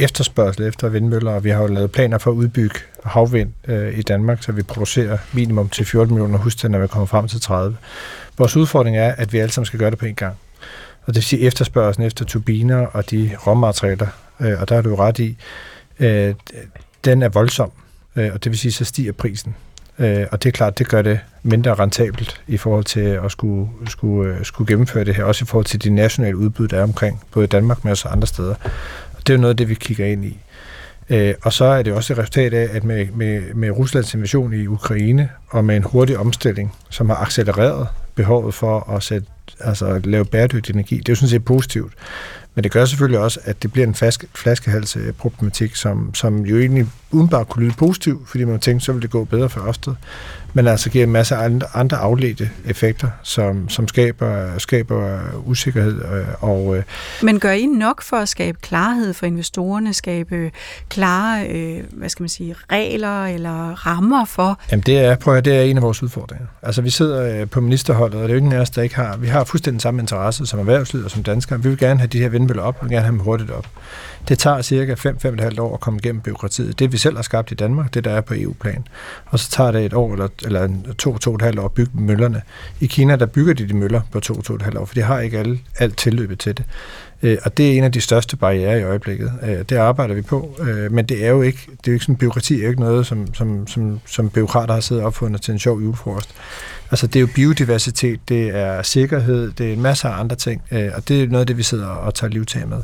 [0.05, 4.03] efterspørgsel efter vindmøller, og vi har jo lavet planer for at udbygge havvind øh, i
[4.03, 7.77] Danmark, så vi producerer minimum til 14 millioner husstande, når vi kommer frem til 30.
[8.39, 10.37] Vores udfordring er, at vi alle sammen skal gøre det på en gang.
[11.01, 14.07] Og det vil sige efterspørgselen efter turbiner og de råmaterialer,
[14.41, 15.37] øh, og der er du ret i,
[15.99, 16.35] øh,
[17.05, 17.73] den er voldsom,
[18.17, 19.55] øh, og det vil sige, så stiger prisen.
[19.99, 23.69] Øh, og det er klart, det gør det mindre rentabelt i forhold til at skulle,
[23.89, 26.83] skulle, øh, skulle gennemføre det her, også i forhold til de nationale udbud, der er
[26.83, 28.55] omkring, både i Danmark, men også andre steder.
[29.23, 30.39] Og det er jo noget af det, vi kigger ind i.
[31.11, 34.53] Øh, og så er det også et resultat af, at med, med, med Ruslands invasion
[34.53, 39.27] i Ukraine, og med en hurtig omstilling, som har accelereret behovet for at sætte,
[39.61, 41.93] altså, lave bæredygtig energi, det er jo sådan set positivt.
[42.55, 46.87] Men det gør selvfølgelig også, at det bliver en flaske, flaskehalsproblematik, som, som jo egentlig
[47.11, 49.95] udenbart kunne lyde positiv, fordi man tænkte, så ville det gå bedre for Ørsted.
[50.55, 56.03] Men altså giver en masse andre, andre afledte effekter, som, som skaber, skaber usikkerhed.
[56.13, 56.83] Øh, og, øh,
[57.23, 60.51] Men gør I nok for at skabe klarhed for investorerne, skabe
[60.89, 64.59] klare øh, hvad skal man sige, regler eller rammer for?
[64.71, 66.47] Jamen det er, prøv at, det er en af vores udfordringer.
[66.63, 69.17] Altså vi sidder på ministerholdet, og det er jo ingen af os, der ikke har,
[69.17, 71.63] vi har fuldstændig samme interesse som erhvervslivet og som danskere.
[71.63, 73.67] Vi vil gerne have de her vindmøller op, og gerne have dem hurtigt op.
[74.29, 76.79] Det tager cirka 5-5,5 år at komme igennem byråkratiet.
[76.79, 78.85] Det vi selv har skabt i Danmark, det der er på EU-plan.
[79.27, 80.69] Og så tager det et år eller, eller
[80.99, 82.43] to-to-et-halvt år at bygge møllerne.
[82.81, 85.59] I Kina, der bygger de de møller på to-to-et-halvt år, for de har ikke alle,
[85.79, 86.65] alt tilløbet til det.
[87.23, 89.33] Øh, og det er en af de største barriere i øjeblikket.
[89.43, 92.05] Øh, det arbejder vi på, øh, men det er jo ikke, det er jo ikke
[92.05, 95.53] sådan, byråkrati er jo ikke noget, som, som, som, som byråkrater har siddet opfundet til
[95.53, 96.31] en sjov julefrokost.
[96.91, 100.63] Altså det er jo biodiversitet, det er sikkerhed, det er en masse af andre ting,
[100.71, 102.79] og det er noget af det, vi sidder og tager livtag med.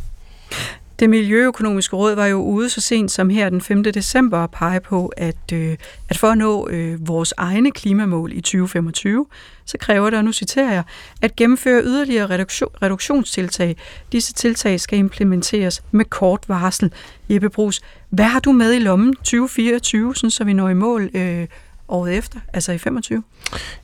[0.99, 3.84] Det Miljøøkonomiske Råd var jo ude så sent som her den 5.
[3.84, 5.76] december at pege på, at, øh,
[6.09, 9.26] at for at nå øh, vores egne klimamål i 2025,
[9.64, 10.82] så kræver det, og nu citerer jeg,
[11.22, 13.76] at gennemføre yderligere reduktion, reduktionstiltag.
[14.12, 16.92] Disse tiltag skal implementeres med kort varsel.
[17.28, 17.80] Jeppe Brugs,
[18.11, 21.46] hvad har du med i lommen 2024, sådan, så vi når i mål øh,
[21.88, 23.22] året efter, altså i 25?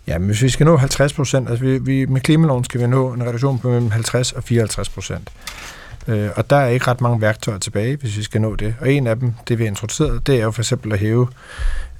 [0.06, 2.86] Ja, men hvis vi skal nå 50 procent, altså vi, vi, med klimaloven skal vi
[2.86, 5.30] nå en reduktion på mellem 50 og 54 procent.
[6.08, 8.74] Øh, og der er ikke ret mange værktøjer tilbage, hvis vi skal nå det.
[8.80, 11.28] Og en af dem, det vi har introduceret, det er jo for eksempel at hæve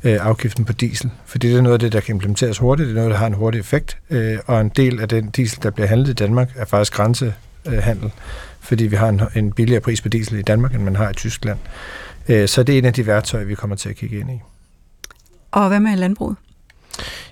[0.05, 1.11] øh, afgiften på diesel.
[1.27, 3.27] Fordi det er noget af det, der kan implementeres hurtigt, det er noget, der har
[3.27, 3.99] en hurtig effekt.
[4.11, 8.13] Øh, og en del af den diesel, der bliver handlet i Danmark, er faktisk grænsehandel.
[8.61, 11.15] Fordi vi har en, en billigere pris på diesel i Danmark, end man har i
[11.15, 11.59] Tyskland.
[12.29, 14.41] Øh, så det er en af de værktøjer, vi kommer til at kigge ind i.
[15.51, 16.37] Og hvad med landbruget?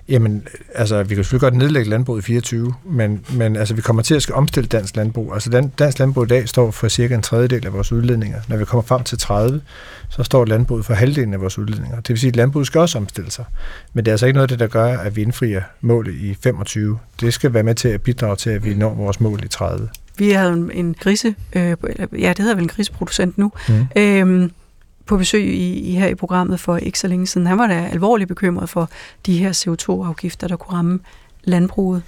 [0.09, 4.03] Jamen, altså, vi kan selvfølgelig godt nedlægge landbruget i 24, men, men altså, vi kommer
[4.03, 5.33] til at skal omstille dansk landbrug.
[5.33, 8.39] Altså, dan, dansk landbrug i dag står for cirka en tredjedel af vores udledninger.
[8.47, 9.61] Når vi kommer frem til 30,
[10.09, 11.95] så står landbruget for halvdelen af vores udledninger.
[11.95, 13.45] Det vil sige, at landbruget skal også omstille sig.
[13.93, 16.37] Men det er altså ikke noget af det, der gør, at vi indfrier målet i
[16.43, 16.99] 25.
[17.21, 19.89] Det skal være med til at bidrage til, at vi når vores mål i 30.
[20.17, 21.75] Vi havde en, en grise, øh,
[22.19, 23.85] ja, det hedder vel en griseproducent nu, mm.
[23.95, 24.51] øhm,
[25.05, 27.47] på besøg i, i her i programmet for ikke så længe siden.
[27.47, 28.89] Han var da alvorligt bekymret for
[29.25, 30.99] de her CO2-afgifter, der kunne ramme
[31.43, 32.01] landbruget.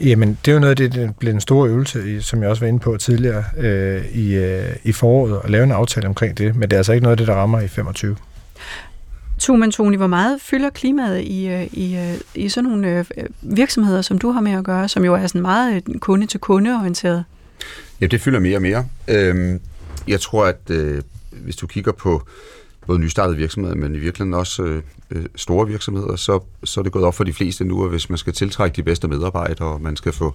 [0.00, 2.60] Jamen, det er jo noget af det, der blev en stor øvelse, som jeg også
[2.60, 6.56] var inde på tidligere øh, i, øh, i foråret, at lave en aftale omkring det,
[6.56, 8.16] men det er altså ikke noget af det, der rammer i 25.
[9.38, 13.04] Tumen Tony, hvor meget fylder klimaet i, øh, i, øh, i sådan nogle øh,
[13.42, 17.24] virksomheder, som du har med at gøre, som jo er sådan meget kunde-til-kunde orienteret?
[18.00, 18.86] Ja, det fylder mere og mere.
[19.08, 19.60] Øhm,
[20.08, 20.70] jeg tror, at
[21.44, 22.22] hvis du kigger på
[22.86, 26.92] både nystartede virksomheder, men i virkeligheden også øh, øh, store virksomheder, så, så er det
[26.92, 29.80] gået op for de fleste nu, at hvis man skal tiltrække de bedste medarbejdere, og
[29.80, 30.34] man skal få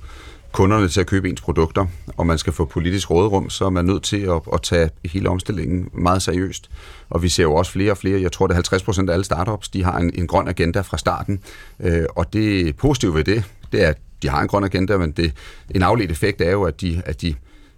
[0.51, 1.85] kunderne til at købe ens produkter,
[2.17, 5.29] og man skal få politisk rådrum, så er man nødt til at, at tage hele
[5.29, 6.69] omstillingen meget seriøst.
[7.09, 9.13] Og vi ser jo også flere og flere, jeg tror det er 50 procent af
[9.13, 11.39] alle startups, de har en, en grøn agenda fra starten,
[11.79, 15.11] øh, og det positive ved det, det er, at de har en grøn agenda, men
[15.11, 15.33] det,
[15.71, 17.35] en afledt effekt er jo, at de, at de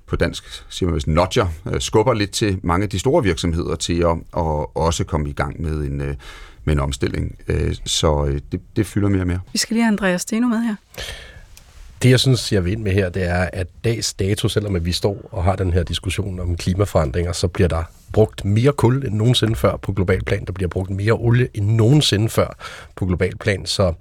[0.07, 3.75] på dansk siger man vist notcher, øh, skubber lidt til mange af de store virksomheder
[3.75, 6.15] til at, at også komme i gang med en, øh,
[6.63, 7.35] med en omstilling.
[7.47, 9.39] Øh, så det, det fylder mere og mere.
[9.53, 10.75] Vi skal lige have Andreas Steno med her.
[12.03, 14.85] Det, jeg synes, jeg vil ind med her, det er, at dags dato, selvom at
[14.85, 17.83] vi står og har den her diskussion om klimaforandringer, så bliver der
[18.13, 20.45] brugt mere kul end nogensinde før på global plan.
[20.45, 22.55] Der bliver brugt mere olie end nogensinde før
[22.95, 23.65] på global plan.
[23.65, 23.93] Så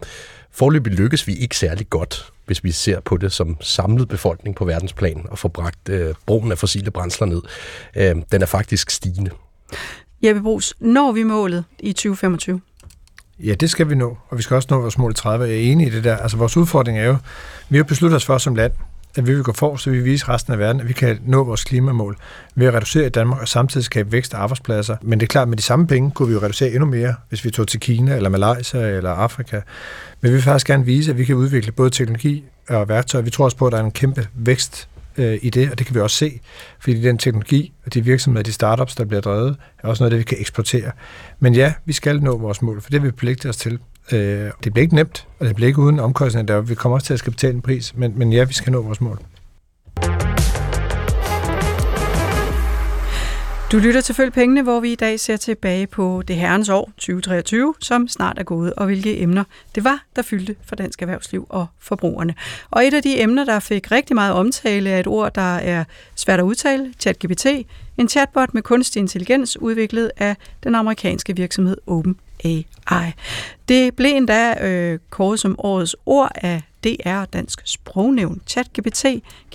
[0.51, 4.65] forløbig lykkes vi ikke særlig godt hvis vi ser på det som samlet befolkning på
[4.65, 7.43] verdensplan og får bragt øh, brugen af fossile brændsler ned,
[7.97, 9.31] øh, den er faktisk stigende.
[10.23, 12.61] Jeppe Brugs, når vi målet i 2025?
[13.39, 15.47] Ja, det skal vi nå, og vi skal også nå vores mål i 30.
[15.47, 16.17] Jeg er enig i det der.
[16.17, 17.17] Altså, vores udfordring er jo,
[17.69, 18.73] vi har besluttet os for som land,
[19.17, 21.45] at vi vil gå for, så vi viser resten af verden, at vi kan nå
[21.45, 22.17] vores klimamål
[22.55, 24.97] ved at reducere i Danmark og samtidig skabe vækst af arbejdspladser.
[25.03, 27.15] Men det er klart, at med de samme penge kunne vi jo reducere endnu mere,
[27.29, 29.61] hvis vi tog til Kina eller Malaysia eller Afrika.
[30.21, 33.25] Men vi vil faktisk gerne vise, at vi kan udvikle både teknologi og værktøjer.
[33.25, 35.87] Vi tror også på, at der er en kæmpe vækst øh, i det, og det
[35.87, 36.41] kan vi også se,
[36.81, 40.19] fordi den teknologi og de virksomheder, de startups, der bliver drevet, er også noget, det
[40.19, 40.91] vi kan eksportere.
[41.41, 43.79] Men ja, vi skal nå vores mål, for det har vi pligtet os til.
[44.13, 46.55] Øh, det bliver ikke nemt, og det bliver ikke uden omkostninger.
[46.55, 48.73] Der, vi kommer også til at skal betale en pris, men, men ja, vi skal
[48.73, 49.21] nå vores mål.
[53.73, 56.91] Du lytter til Følg Pengene, hvor vi i dag ser tilbage på det herrens år
[56.99, 59.45] 2023, som snart er gået, og hvilke emner
[59.75, 62.35] det var, der fyldte for dansk erhvervsliv og forbrugerne.
[62.71, 65.85] Og et af de emner, der fik rigtig meget omtale, er et ord, der er
[66.15, 67.47] svært at udtale, ChatGPT,
[67.97, 73.13] en chatbot med kunstig intelligens udviklet af den amerikanske virksomhed Open AI.
[73.69, 78.41] Det blev endda øh, kåret som årets ord af DR Dansk Sprognævn.
[78.47, 79.05] ChatGPT,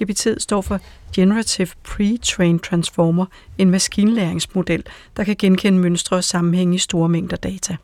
[0.04, 0.80] GPT står for
[1.16, 3.26] Generative Pre-Trained Transformer,
[3.58, 4.84] en maskinlæringsmodel,
[5.18, 7.78] der kan genkende mønstre og sammenhænge i store mængder data.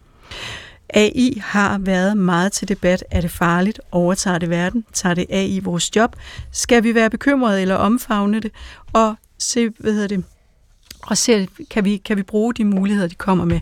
[0.89, 3.03] AI har været meget til debat.
[3.11, 3.81] Er det farligt?
[3.91, 4.85] Overtager det verden?
[4.93, 6.15] Tager det AI vores job?
[6.51, 8.51] Skal vi være bekymrede eller omfavne det?
[8.93, 10.23] Og se, hvad hedder det,
[11.03, 13.59] og se, kan vi, kan vi bruge de muligheder, de kommer med?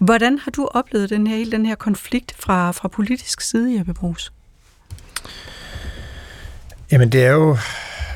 [0.00, 3.94] Hvordan har du oplevet den her, hele den her konflikt fra, fra politisk side, Jeppe
[3.94, 4.32] Brugs?
[6.92, 7.56] Jamen det er jo,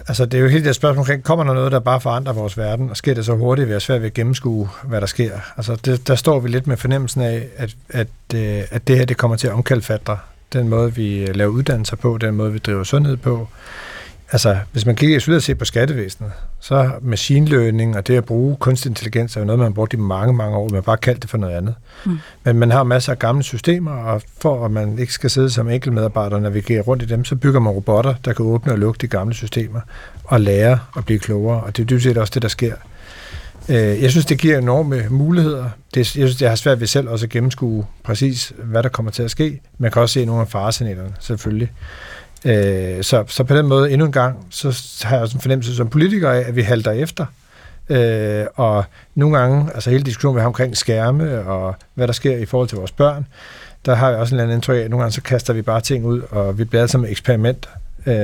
[0.08, 2.58] altså det er jo helt det spørgsmål omkring, kommer der noget, der bare forandrer vores
[2.58, 5.38] verden, og sker det så hurtigt, vi er svært ved at gennemskue, hvad der sker.
[5.56, 9.04] Altså det, der står vi lidt med fornemmelsen af, at, at, øh, at det her
[9.04, 10.18] det kommer til at omkalfatre
[10.52, 13.48] den måde, vi øh, laver uddannelser på, den måde, vi driver sundhed på,
[14.34, 18.56] Altså, hvis man kigger isoleret set på skattevæsenet, så machine learning og det at bruge
[18.56, 20.68] kunstig intelligens er jo noget, man har brugt i mange, mange år.
[20.68, 21.74] Man har bare kaldt det for noget andet.
[22.06, 22.18] Mm.
[22.44, 25.68] Men man har masser af gamle systemer, og for at man ikke skal sidde som
[25.68, 28.78] enkelt medarbejder og navigere rundt i dem, så bygger man robotter, der kan åbne og
[28.78, 29.80] lukke de gamle systemer
[30.24, 31.60] og lære at blive klogere.
[31.60, 32.74] Og det er dybest set også det, der sker.
[33.68, 35.64] Øh, jeg synes, det giver enorme muligheder.
[35.94, 39.12] Det, jeg synes, det har svært ved selv også at gennemskue præcis, hvad der kommer
[39.12, 39.60] til at ske.
[39.78, 41.70] Man kan også se nogle af faresignalerne, selvfølgelig.
[42.44, 45.76] Øh, så, så på den måde endnu en gang, så har jeg også en fornemmelse
[45.76, 47.26] som politiker af, at vi halter efter.
[47.88, 48.84] Øh, og
[49.14, 52.68] nogle gange, altså hele diskussionen vi har omkring skærme og hvad der sker i forhold
[52.68, 53.26] til vores børn,
[53.86, 55.62] der har jeg også en eller anden indtryk af, at nogle gange så kaster vi
[55.62, 57.68] bare ting ud, og vi bliver som eksperiment,
[58.06, 58.14] øh,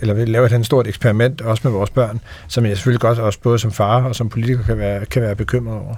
[0.00, 3.40] eller vi laver et stort eksperiment, også med vores børn, som jeg selvfølgelig godt også
[3.40, 5.94] både som far og som politiker kan være, kan være bekymret over.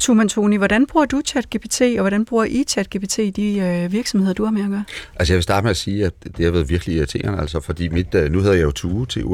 [0.00, 4.32] Tuman Toni, hvordan bruger du ChatGPT, og hvordan bruger I ChatGPT i de øh, virksomheder,
[4.32, 4.84] du har med at gøre?
[5.16, 7.88] Altså jeg vil starte med at sige, at det har været virkelig irriterende, altså, fordi
[7.88, 9.24] mit, øh, nu hedder jeg jo Tue til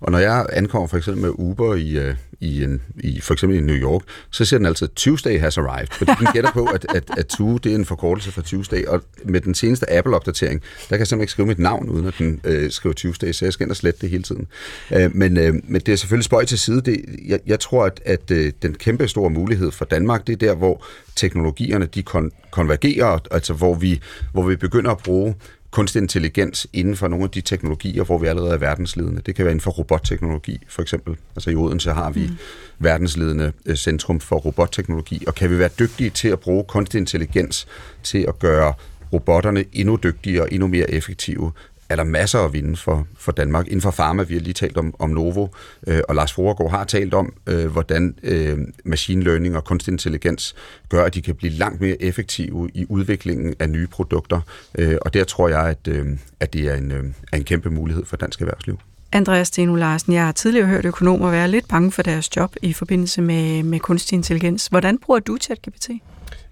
[0.00, 3.58] og når jeg ankommer for eksempel med Uber i, øh, i, en, i for eksempel
[3.58, 6.86] i New York, så siger den altid, Tuesday has arrived, fordi den gætter på, at,
[6.94, 10.88] at, at Tue, det er en forkortelse for Tuesday, og med den seneste Apple-opdatering, der
[10.88, 13.52] kan jeg simpelthen ikke skrive mit navn, uden at den øh, skriver Tuesday, så jeg
[13.52, 14.46] skal ind og slette det hele tiden.
[14.92, 16.80] Øh, men, øh, men det er selvfølgelig spøj til side.
[16.80, 20.36] Det, jeg, jeg tror, at, at øh, den kæmpe store mulighed for Danmark, det er
[20.36, 20.84] der, hvor
[21.16, 24.00] teknologierne de kon- konvergerer, altså hvor vi,
[24.32, 25.34] hvor vi begynder at bruge
[25.70, 29.22] kunstig intelligens inden for nogle af de teknologier, hvor vi allerede er verdensledende.
[29.26, 31.16] Det kan være inden for robotteknologi, for eksempel.
[31.36, 32.36] Altså i Odense har vi mm.
[32.78, 37.66] verdensledende øh, centrum for robotteknologi, og kan vi være dygtige til at bruge kunstig intelligens
[38.02, 38.72] til at gøre
[39.12, 41.52] robotterne endnu dygtigere og endnu mere effektive,
[41.88, 43.66] er der masser at vinde for, for Danmark.
[43.66, 45.48] Inden for Pharma, vi har lige talt om, om Novo,
[45.86, 50.54] øh, og Lars Foregård har talt om, øh, hvordan øh, machine learning og kunstig intelligens
[50.88, 54.40] gør, at de kan blive langt mere effektive i udviklingen af nye produkter.
[54.78, 56.06] Øh, og der tror jeg, at, øh,
[56.40, 58.78] at det er en, øh, er en kæmpe mulighed for dansk erhvervsliv.
[59.12, 62.72] Andreas Steno Larsen, jeg har tidligere hørt økonomer være lidt bange for deres job i
[62.72, 64.66] forbindelse med, med kunstig intelligens.
[64.66, 65.90] Hvordan bruger du ChatGPT?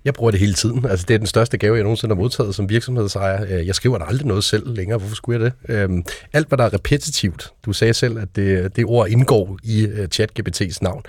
[0.06, 0.84] Jeg bruger det hele tiden.
[0.84, 3.44] Altså, det er den største gave, jeg nogensinde har modtaget som virksomhedsejer.
[3.48, 4.98] Øh, jeg skriver da aldrig noget selv længere.
[4.98, 5.74] Hvorfor skulle jeg det?
[5.74, 7.52] Øhm, alt, hvad der er repetitivt.
[7.64, 11.02] Du sagde selv, at det, det ord indgår i uh, ChatGPT's navn.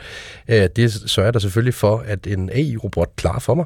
[0.49, 3.65] Uh, det sørger der selvfølgelig for, at en AI-robot klarer for mig.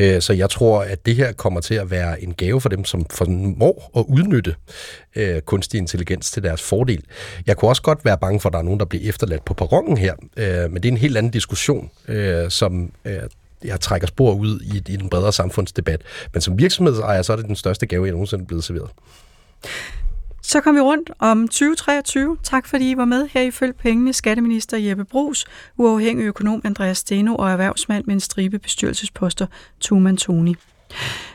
[0.00, 2.84] Uh, så jeg tror, at det her kommer til at være en gave for dem,
[2.84, 4.54] som formår at udnytte
[5.16, 7.04] uh, kunstig intelligens til deres fordel.
[7.46, 9.54] Jeg kunne også godt være bange for, at der er nogen, der bliver efterladt på
[9.54, 10.14] perronen her.
[10.36, 12.14] Uh, men det er en helt anden diskussion, uh,
[12.48, 12.92] som
[13.64, 16.02] jeg trækker spor ud i, i den bredere samfundsdebat.
[16.32, 18.90] Men som virksomhedsejer, så er det den største gave, jeg nogensinde er blevet serveret.
[20.42, 22.36] Så kom vi rundt om 2023.
[22.42, 24.12] Tak fordi I var med her i Følg Pengene.
[24.12, 25.44] Skatteminister Jeppe Brugs,
[25.76, 29.46] uafhængig økonom Andreas Steno og erhvervsmand med en stribe bestyrelsesposter
[29.80, 30.56] Tuman Toni.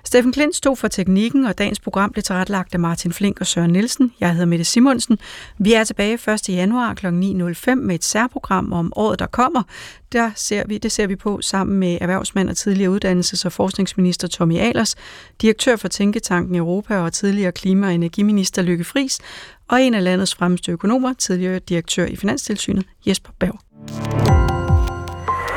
[0.04, 3.72] Steffen Klint stod for teknikken, og dagens program blev tilrettelagt af Martin Flink og Søren
[3.72, 4.14] Nielsen.
[4.20, 5.20] Jeg hedder Mette Simonsen.
[5.58, 6.50] Vi er tilbage 1.
[6.50, 7.06] januar kl.
[7.08, 9.64] 9.05 med et særprogram om året, der kommer.
[10.12, 14.28] Der ser vi, det ser vi på sammen med erhvervsmand og tidligere uddannelses- og forskningsminister
[14.28, 14.96] Tommy Alers,
[15.42, 19.20] direktør for Tænketanken Europa og tidligere klima- og energiminister Lykke Friis,
[19.68, 24.37] og en af landets fremmeste økonomer, tidligere direktør i Finanstilsynet, Jesper Berg.